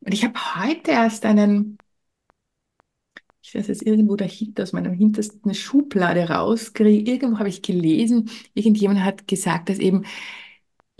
Und 0.01 0.13
ich 0.13 0.23
habe 0.23 0.39
heute 0.61 0.91
erst 0.91 1.25
einen, 1.25 1.77
ich 3.43 3.55
weiß 3.55 3.67
jetzt 3.67 3.83
irgendwo 3.85 4.15
dahinter 4.15 4.63
aus 4.63 4.73
meiner 4.73 4.91
hintersten 4.91 5.53
Schublade 5.53 6.29
rauskriege, 6.29 7.11
irgendwo 7.11 7.39
habe 7.39 7.49
ich 7.49 7.61
gelesen, 7.61 8.29
irgendjemand 8.53 9.03
hat 9.03 9.27
gesagt, 9.27 9.69
dass 9.69 9.79
eben 9.79 10.05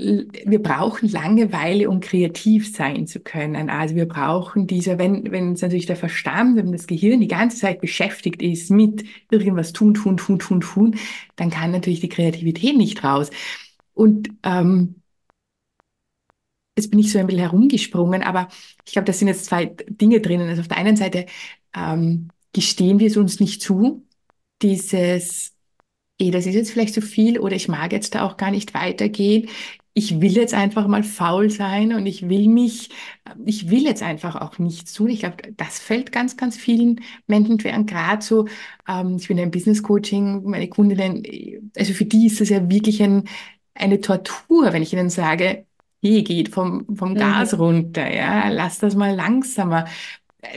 wir 0.02 0.62
brauchen 0.62 1.10
Langeweile, 1.10 1.90
um 1.90 2.00
kreativ 2.00 2.76
sein 2.76 3.06
zu 3.08 3.20
können. 3.20 3.70
Also 3.70 3.96
wir 3.96 4.08
brauchen 4.08 4.66
diese, 4.66 4.98
wenn, 4.98 5.32
wenn 5.32 5.54
es 5.54 5.62
natürlich 5.62 5.86
der 5.86 5.96
Verstand, 5.96 6.58
wenn 6.58 6.72
das 6.72 6.88
Gehirn 6.88 7.20
die 7.22 7.28
ganze 7.28 7.58
Zeit 7.58 7.82
beschäftigt 7.82 8.42
ist 8.42 8.72
mit 8.72 9.04
irgendwas 9.30 9.74
tun, 9.74 9.94
tun, 9.94 10.18
tun, 10.18 10.40
tun, 10.40 10.62
tun, 10.62 10.96
dann 11.36 11.52
kann 11.52 11.72
natürlich 11.72 12.00
die 12.00 12.10
Kreativität 12.10 12.78
nicht 12.78 13.04
raus. 13.04 13.30
Und 13.94 14.30
ähm, 14.44 14.96
jetzt 16.76 16.90
bin 16.90 17.00
ich 17.00 17.12
so 17.12 17.20
ein 17.20 17.28
bisschen 17.28 17.42
herumgesprungen, 17.42 18.24
aber 18.24 18.48
ich 18.86 18.94
glaube, 18.94 19.06
da 19.06 19.14
sind 19.14 19.28
jetzt 19.28 19.46
zwei 19.46 19.66
Dinge 19.88 20.20
drinnen. 20.22 20.50
Also 20.50 20.62
auf 20.62 20.68
der 20.68 20.78
einen 20.78 20.96
Seite 20.96 21.26
ähm, 21.76 22.30
gestehen 22.54 23.00
wir 23.00 23.08
es 23.08 23.18
uns 23.18 23.40
nicht 23.40 23.62
zu, 23.62 24.08
dieses, 24.62 25.54
eh, 26.20 26.32
das 26.32 26.46
ist 26.46 26.56
jetzt 26.56 26.72
vielleicht 26.72 26.94
zu 26.94 27.02
viel 27.02 27.40
oder 27.40 27.56
ich 27.56 27.68
mag 27.68 27.92
jetzt 27.92 28.16
da 28.16 28.24
auch 28.26 28.38
gar 28.38 28.52
nicht 28.52 28.74
weitergehen. 28.74 29.50
Ich 29.94 30.22
will 30.22 30.32
jetzt 30.32 30.54
einfach 30.54 30.88
mal 30.88 31.04
faul 31.04 31.50
sein 31.50 31.94
und 31.94 32.06
ich 32.06 32.30
will 32.30 32.48
mich, 32.48 32.90
ich 33.46 33.70
will 33.70 33.84
jetzt 33.84 34.02
einfach 34.04 34.36
auch 34.40 34.58
nichts 34.58 34.94
tun. 34.94 35.10
Ich 35.10 35.20
glaube, 35.20 35.38
das 35.58 35.80
fällt 35.80 36.14
ganz, 36.14 36.38
ganz 36.38 36.56
vielen 36.58 37.02
Menschen 37.28 37.60
schwer. 37.60 37.76
Und 37.76 37.88
gerade 37.88 38.22
so, 38.24 38.48
ähm, 38.88 39.18
ich 39.20 39.28
bin 39.28 39.38
ja 39.38 39.44
im 39.44 39.52
Business 39.52 39.84
Coaching, 39.84 40.44
meine 40.50 40.70
Kundinnen, 40.70 41.24
also 41.78 41.94
für 41.94 42.06
die 42.06 42.28
ist 42.28 42.40
das 42.40 42.50
ja 42.50 42.70
wirklich 42.70 43.04
ein, 43.04 43.28
eine 43.74 44.00
Tortur, 44.02 44.72
wenn 44.74 44.82
ich 44.84 44.94
ihnen 44.94 45.10
sage, 45.10 45.66
hey, 46.02 46.24
geht 46.24 46.50
vom, 46.50 46.86
vom 46.96 47.18
Gas 47.18 47.54
Mhm. 47.54 47.60
runter, 47.60 48.10
ja, 48.14 48.48
lass 48.50 48.80
das 48.80 48.96
mal 48.96 49.14
langsamer. 49.16 49.86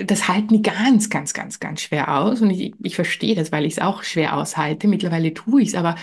Das 0.06 0.28
halten 0.28 0.48
die 0.54 0.62
ganz, 0.62 1.10
ganz, 1.10 1.34
ganz, 1.34 1.60
ganz 1.60 1.82
schwer 1.82 2.18
aus. 2.18 2.40
Und 2.40 2.50
ich, 2.50 2.74
ich 2.82 2.94
verstehe 2.96 3.34
das, 3.34 3.52
weil 3.52 3.66
ich 3.66 3.74
es 3.74 3.78
auch 3.80 4.02
schwer 4.02 4.36
aushalte. 4.36 4.88
Mittlerweile 4.88 5.34
tue 5.34 5.60
ich 5.62 5.68
es, 5.68 5.74
aber 5.74 5.96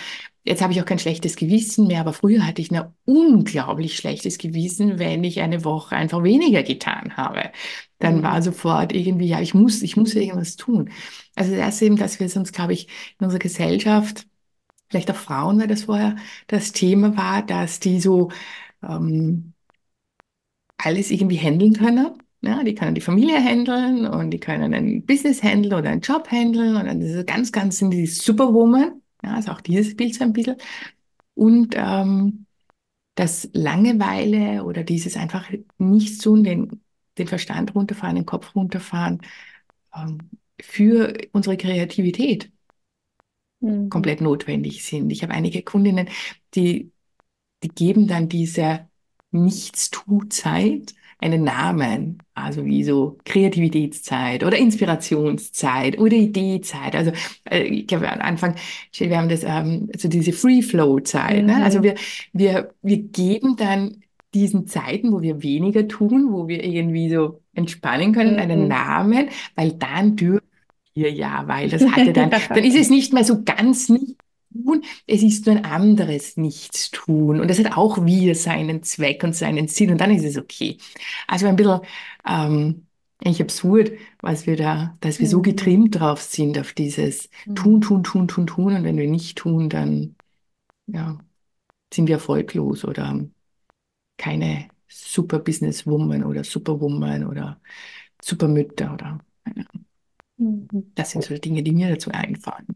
jetzt 0.43 0.61
habe 0.61 0.73
ich 0.73 0.81
auch 0.81 0.85
kein 0.85 0.99
schlechtes 0.99 1.35
Gewissen 1.35 1.87
mehr. 1.87 2.01
Aber 2.01 2.13
früher 2.13 2.45
hatte 2.45 2.61
ich 2.61 2.71
ein 2.71 2.93
unglaublich 3.05 3.95
schlechtes 3.97 4.37
Gewissen, 4.37 4.99
wenn 4.99 5.23
ich 5.23 5.41
eine 5.41 5.63
Woche 5.65 5.95
einfach 5.95 6.23
weniger 6.23 6.63
getan 6.63 7.15
habe. 7.17 7.51
Dann 7.99 8.21
Mhm. 8.21 8.23
war 8.23 8.41
sofort 8.41 8.93
irgendwie, 8.93 9.27
ja, 9.27 9.41
ich 9.41 9.53
muss, 9.53 9.81
ich 9.81 9.97
muss 9.97 10.15
irgendwas 10.15 10.55
tun. 10.55 10.89
Also 11.35 11.51
das 11.51 11.59
erste 11.59 11.85
eben, 11.85 11.97
dass 11.97 12.19
wir 12.19 12.29
sonst, 12.29 12.53
glaube 12.53 12.73
ich, 12.73 12.87
in 13.19 13.25
unserer 13.25 13.39
Gesellschaft, 13.39 14.25
vielleicht 14.89 15.11
auch 15.11 15.15
Frauen, 15.15 15.59
weil 15.59 15.67
das 15.67 15.83
vorher 15.85 16.17
das 16.47 16.71
Thema 16.73 17.17
war, 17.17 17.43
dass 17.45 17.79
die 17.79 17.99
so 18.01 18.31
ähm, 18.83 19.53
alles 20.77 21.11
irgendwie 21.11 21.37
handeln 21.39 21.73
können. 21.73 22.17
Ja, 22.41 22.63
die 22.63 22.73
können 22.75 22.95
die 22.95 23.01
Familie 23.01 23.39
handeln 23.43 24.05
und 24.07 24.31
die 24.31 24.39
können 24.39 24.73
ein 24.73 25.05
Business 25.05 25.43
handeln 25.43 25.73
oder 25.75 25.89
einen 25.89 26.01
Job 26.01 26.29
handeln 26.31 26.75
und 26.75 26.85
dann 26.87 27.01
ist 27.01 27.13
es 27.15 27.25
ganz, 27.25 27.51
ganz 27.51 27.77
sind 27.77 27.91
die 27.91 28.07
Superwoman. 28.07 29.00
Ja, 29.23 29.35
also 29.35 29.51
auch 29.51 29.61
dieses 29.61 29.95
Bild 29.95 30.15
so 30.15 30.23
ein 30.23 30.33
bisschen. 30.33 30.57
Und 31.35 31.75
ähm, 31.77 32.45
das 33.15 33.49
Langeweile 33.53 34.63
oder 34.65 34.83
dieses 34.83 35.17
einfach 35.17 35.49
nichts 35.79 36.19
tun, 36.19 36.43
den, 36.43 36.83
den 37.17 37.27
Verstand 37.27 37.75
runterfahren, 37.75 38.15
den 38.17 38.25
Kopf 38.25 38.55
runterfahren, 38.55 39.21
ähm, 39.95 40.19
für 40.61 41.13
unsere 41.33 41.57
Kreativität. 41.57 42.51
mhm. 43.59 43.89
komplett 43.89 44.21
notwendig 44.21 44.83
sind. 44.85 45.11
Ich 45.11 45.23
habe 45.23 45.33
einige 45.33 45.63
Kundinnen, 45.63 46.09
die, 46.55 46.91
die 47.63 47.69
geben 47.69 48.07
dann 48.07 48.29
diese 48.29 48.89
Nichtstu-Zeit 49.31 50.95
einen 51.21 51.43
Namen, 51.43 52.17
also 52.33 52.65
wie 52.65 52.83
so 52.83 53.17
Kreativitätszeit 53.25 54.43
oder 54.43 54.57
Inspirationszeit 54.57 55.99
oder 55.99 56.13
Ideezeit. 56.13 56.95
Also 56.95 57.11
äh, 57.49 57.61
ich 57.63 57.87
glaube 57.87 58.11
am 58.11 58.19
Anfang, 58.21 58.55
wir 58.97 59.17
haben 59.17 59.29
das, 59.29 59.43
ähm, 59.43 59.89
also 59.93 60.09
diese 60.09 60.33
Free-Flow-Zeit. 60.33 61.41
Mhm. 61.41 61.45
Ne? 61.47 61.63
Also 61.63 61.83
wir, 61.83 61.95
wir, 62.33 62.73
wir 62.81 62.97
geben 62.97 63.55
dann 63.55 64.01
diesen 64.33 64.65
Zeiten, 64.65 65.11
wo 65.11 65.21
wir 65.21 65.43
weniger 65.43 65.87
tun, 65.87 66.31
wo 66.31 66.47
wir 66.47 66.63
irgendwie 66.63 67.09
so 67.09 67.41
entspannen 67.53 68.13
können, 68.13 68.33
mhm. 68.33 68.39
einen 68.39 68.67
Namen, 68.67 69.29
weil 69.55 69.73
dann 69.73 70.15
dürfen 70.15 70.45
wir 70.93 71.11
ja, 71.11 71.43
weil 71.47 71.69
das 71.69 71.85
hatte 71.91 72.13
dann, 72.13 72.31
dann 72.31 72.63
ist 72.63 72.75
es 72.75 72.89
nicht 72.89 73.13
mehr 73.13 73.23
so 73.23 73.43
ganz 73.43 73.89
nicht 73.89 74.15
tun, 74.53 74.83
es 75.07 75.23
ist 75.23 75.45
nur 75.45 75.55
ein 75.55 75.65
anderes 75.65 76.37
Nichtstun 76.37 77.39
und 77.39 77.47
das 77.49 77.59
hat 77.59 77.77
auch 77.77 78.05
wieder 78.05 78.35
seinen 78.35 78.83
Zweck 78.83 79.23
und 79.23 79.35
seinen 79.35 79.67
Sinn 79.67 79.91
und 79.91 80.01
dann 80.01 80.11
ist 80.11 80.25
es 80.25 80.37
okay. 80.37 80.77
Also 81.27 81.47
ein 81.47 81.55
bisschen 81.55 81.81
ähm, 82.27 82.87
eigentlich 83.23 83.41
absurd, 83.41 83.91
was 84.21 84.47
wir 84.47 84.57
da, 84.57 84.97
dass 85.01 85.19
wir 85.19 85.27
mhm. 85.27 85.31
so 85.31 85.41
getrimmt 85.41 85.99
drauf 85.99 86.21
sind 86.21 86.57
auf 86.57 86.73
dieses 86.73 87.29
mhm. 87.45 87.55
Tun, 87.55 87.81
Tun, 87.81 88.03
Tun, 88.03 88.27
Tun, 88.27 88.47
Tun 88.47 88.75
und 88.75 88.83
wenn 88.83 88.97
wir 88.97 89.07
nicht 89.07 89.37
tun, 89.37 89.69
dann 89.69 90.15
ja, 90.87 91.19
sind 91.93 92.07
wir 92.07 92.15
erfolglos 92.15 92.83
oder 92.85 93.19
keine 94.17 94.69
super 94.87 95.39
Businesswoman 95.39 96.23
oder 96.23 96.43
Superwoman 96.43 97.25
oder 97.25 97.61
Supermütter 98.21 98.93
oder 98.93 99.19
mhm. 100.37 100.67
das 100.95 101.11
sind 101.11 101.23
so 101.23 101.37
Dinge, 101.37 101.63
die 101.63 101.71
mir 101.71 101.89
dazu 101.89 102.11
einfallen. 102.11 102.67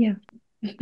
Ja. 0.00 0.16
ich 0.62 0.76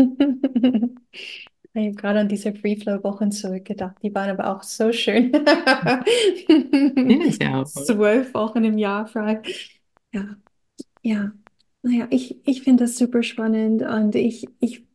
habe 1.74 1.92
gerade 1.94 2.20
an 2.20 2.28
diese 2.28 2.54
Free-Flow-Wochen 2.54 3.32
zurückgedacht. 3.32 3.96
Die 4.02 4.14
waren 4.14 4.30
aber 4.30 4.54
auch 4.54 4.62
so 4.62 4.92
schön. 4.92 5.32
Zwölf 7.66 8.32
Wochen 8.34 8.62
im 8.62 8.78
Jahr 8.78 9.08
frei. 9.08 9.42
Ja, 10.12 10.36
ja. 11.02 11.32
Naja, 11.82 12.06
ich, 12.10 12.46
ich 12.46 12.62
finde 12.62 12.84
das 12.84 12.96
super 12.96 13.24
spannend 13.24 13.82
und 13.82 14.14
ich, 14.14 14.46
ich, 14.60 14.86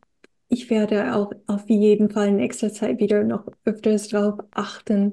ich 0.48 0.70
werde 0.70 1.14
auch 1.16 1.32
auf 1.46 1.68
jeden 1.68 2.08
Fall 2.08 2.28
in 2.28 2.36
nächster 2.36 2.72
Zeit 2.72 3.00
wieder 3.00 3.24
noch 3.24 3.46
öfters 3.64 4.08
darauf 4.08 4.40
achten, 4.52 5.12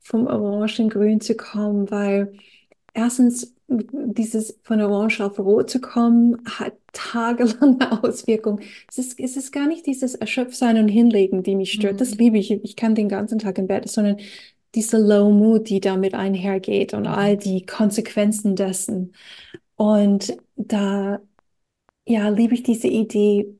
vom 0.00 0.26
Orangengrün 0.26 1.22
zu 1.22 1.34
kommen, 1.34 1.90
weil 1.90 2.34
erstens 2.94 3.54
dieses 3.68 4.58
von 4.62 4.80
Orange 4.80 5.20
auf 5.20 5.38
Rot 5.38 5.70
zu 5.70 5.80
kommen, 5.80 6.42
hat 6.44 6.74
tagelange 6.92 8.02
Auswirkungen. 8.02 8.60
Es 8.88 8.98
ist, 8.98 9.20
es 9.20 9.36
ist 9.36 9.52
gar 9.52 9.66
nicht 9.66 9.86
dieses 9.86 10.14
Erschöpfsein 10.16 10.76
und 10.76 10.88
Hinlegen, 10.88 11.42
die 11.42 11.54
mich 11.54 11.72
stört. 11.72 11.94
Mhm. 11.94 11.98
Das 11.98 12.14
liebe 12.16 12.38
ich. 12.38 12.50
Ich 12.50 12.76
kann 12.76 12.94
den 12.94 13.08
ganzen 13.08 13.38
Tag 13.38 13.58
im 13.58 13.68
Bett, 13.68 13.88
sondern 13.88 14.16
diese 14.74 14.98
Low 14.98 15.30
Mood, 15.30 15.68
die 15.68 15.80
damit 15.80 16.14
einhergeht 16.14 16.94
und 16.94 17.06
all 17.06 17.36
die 17.36 17.64
Konsequenzen 17.66 18.56
dessen. 18.56 19.12
Und 19.76 20.36
da, 20.56 21.20
ja, 22.06 22.28
liebe 22.28 22.54
ich 22.54 22.62
diese 22.62 22.88
Idee, 22.88 23.54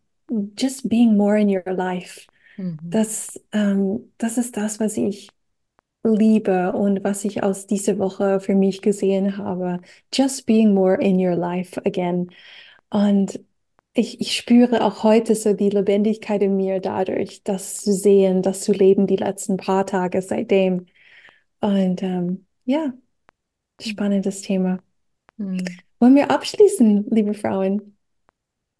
just 0.59 0.89
being 0.89 1.17
more 1.17 1.41
in 1.41 1.49
your 1.49 1.73
life. 1.73 2.27
Mhm. 2.57 2.79
Das, 2.83 3.41
ähm, 3.53 4.13
das 4.19 4.39
ist 4.39 4.57
das, 4.57 4.81
was 4.81 4.97
ich 4.97 5.29
liebe 6.03 6.73
und 6.73 7.05
was 7.05 7.25
ich 7.25 7.43
aus 7.43 7.67
dieser 7.67 7.99
Woche 7.99 8.41
für 8.41 8.55
mich 8.55 8.83
gesehen 8.83 9.37
habe. 9.37 9.81
Just 10.13 10.47
being 10.47 10.75
more 10.75 10.97
in 11.01 11.19
your 11.19 11.37
life 11.37 11.81
again. 11.85 12.31
Und 12.91 13.41
ich, 13.93 14.21
ich 14.21 14.37
spüre 14.37 14.85
auch 14.85 15.03
heute 15.03 15.35
so 15.35 15.53
die 15.53 15.71
Lebendigkeit 15.71 16.43
in 16.43 16.57
mir 16.57 16.81
dadurch, 16.81 17.43
das 17.43 17.77
zu 17.79 17.93
sehen, 17.93 18.43
das 18.43 18.63
zu 18.63 18.73
leben, 18.73 19.07
die 19.07 19.17
letzten 19.17 19.57
paar 19.57 19.87
Tage 19.87 20.23
seitdem. 20.23 20.87
Und 21.61 22.03
ähm, 22.03 22.47
ja, 22.65 22.93
spannendes 23.81 24.43
Thema. 24.43 24.79
Mhm. 25.37 25.65
Wollen 25.99 26.15
wir 26.15 26.31
abschließen, 26.31 27.07
liebe 27.11 27.35
Frauen? 27.35 27.97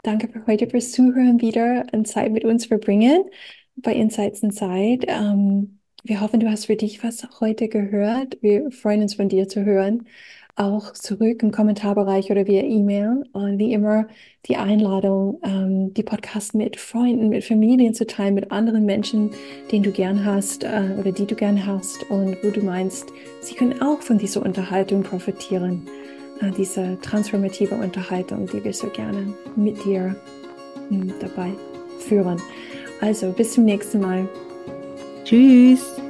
Danke 0.03 0.27
für 0.29 0.47
heute 0.47 0.67
fürs 0.67 0.91
Zuhören 0.91 1.39
wieder 1.41 1.85
und 1.91 2.07
Zeit 2.07 2.31
mit 2.31 2.45
uns 2.45 2.65
verbringen 2.65 3.25
bei 3.75 3.93
Insights 3.93 4.41
in 4.41 4.51
Zeit. 4.51 5.05
Ähm, 5.07 5.80
wir 6.03 6.21
hoffen, 6.21 6.39
du 6.39 6.49
hast 6.49 6.65
für 6.65 6.75
dich 6.75 7.03
was 7.03 7.27
heute 7.39 7.67
gehört. 7.67 8.37
Wir 8.41 8.71
freuen 8.71 9.01
uns 9.01 9.15
von 9.15 9.29
dir 9.29 9.47
zu 9.47 9.63
hören. 9.65 10.07
Auch 10.55 10.93
zurück 10.93 11.43
im 11.43 11.51
Kommentarbereich 11.51 12.31
oder 12.31 12.47
via 12.47 12.63
E-Mail. 12.63 13.23
Und 13.31 13.57
wie 13.57 13.73
immer 13.73 14.07
die 14.47 14.57
Einladung, 14.57 15.39
ähm, 15.43 15.93
die 15.93 16.03
Podcast 16.03 16.55
mit 16.55 16.77
Freunden, 16.77 17.29
mit 17.29 17.43
Familien 17.43 17.93
zu 17.93 18.05
teilen, 18.05 18.33
mit 18.33 18.51
anderen 18.51 18.85
Menschen, 18.85 19.31
den 19.71 19.83
du 19.83 19.91
gern 19.91 20.25
hast 20.25 20.63
äh, 20.63 20.95
oder 20.99 21.11
die 21.11 21.25
du 21.25 21.35
gern 21.35 21.65
hast 21.65 22.09
und 22.09 22.37
wo 22.43 22.49
du 22.49 22.61
meinst, 22.61 23.09
sie 23.41 23.55
können 23.55 23.81
auch 23.81 24.01
von 24.01 24.17
dieser 24.17 24.43
Unterhaltung 24.43 25.03
profitieren. 25.03 25.87
Äh, 26.41 26.51
diese 26.51 26.97
transformative 27.01 27.75
Unterhaltung, 27.75 28.47
die 28.47 28.63
wir 28.63 28.73
so 28.73 28.87
gerne 28.87 29.33
mit 29.55 29.83
dir 29.85 30.15
mh, 30.89 31.01
hm, 31.01 31.13
dabei 31.19 31.51
führen. 31.99 32.41
Also 32.99 33.31
bis 33.31 33.53
zum 33.53 33.65
nächsten 33.65 33.99
Mal. 33.99 34.27
Tschüss. 35.23 36.00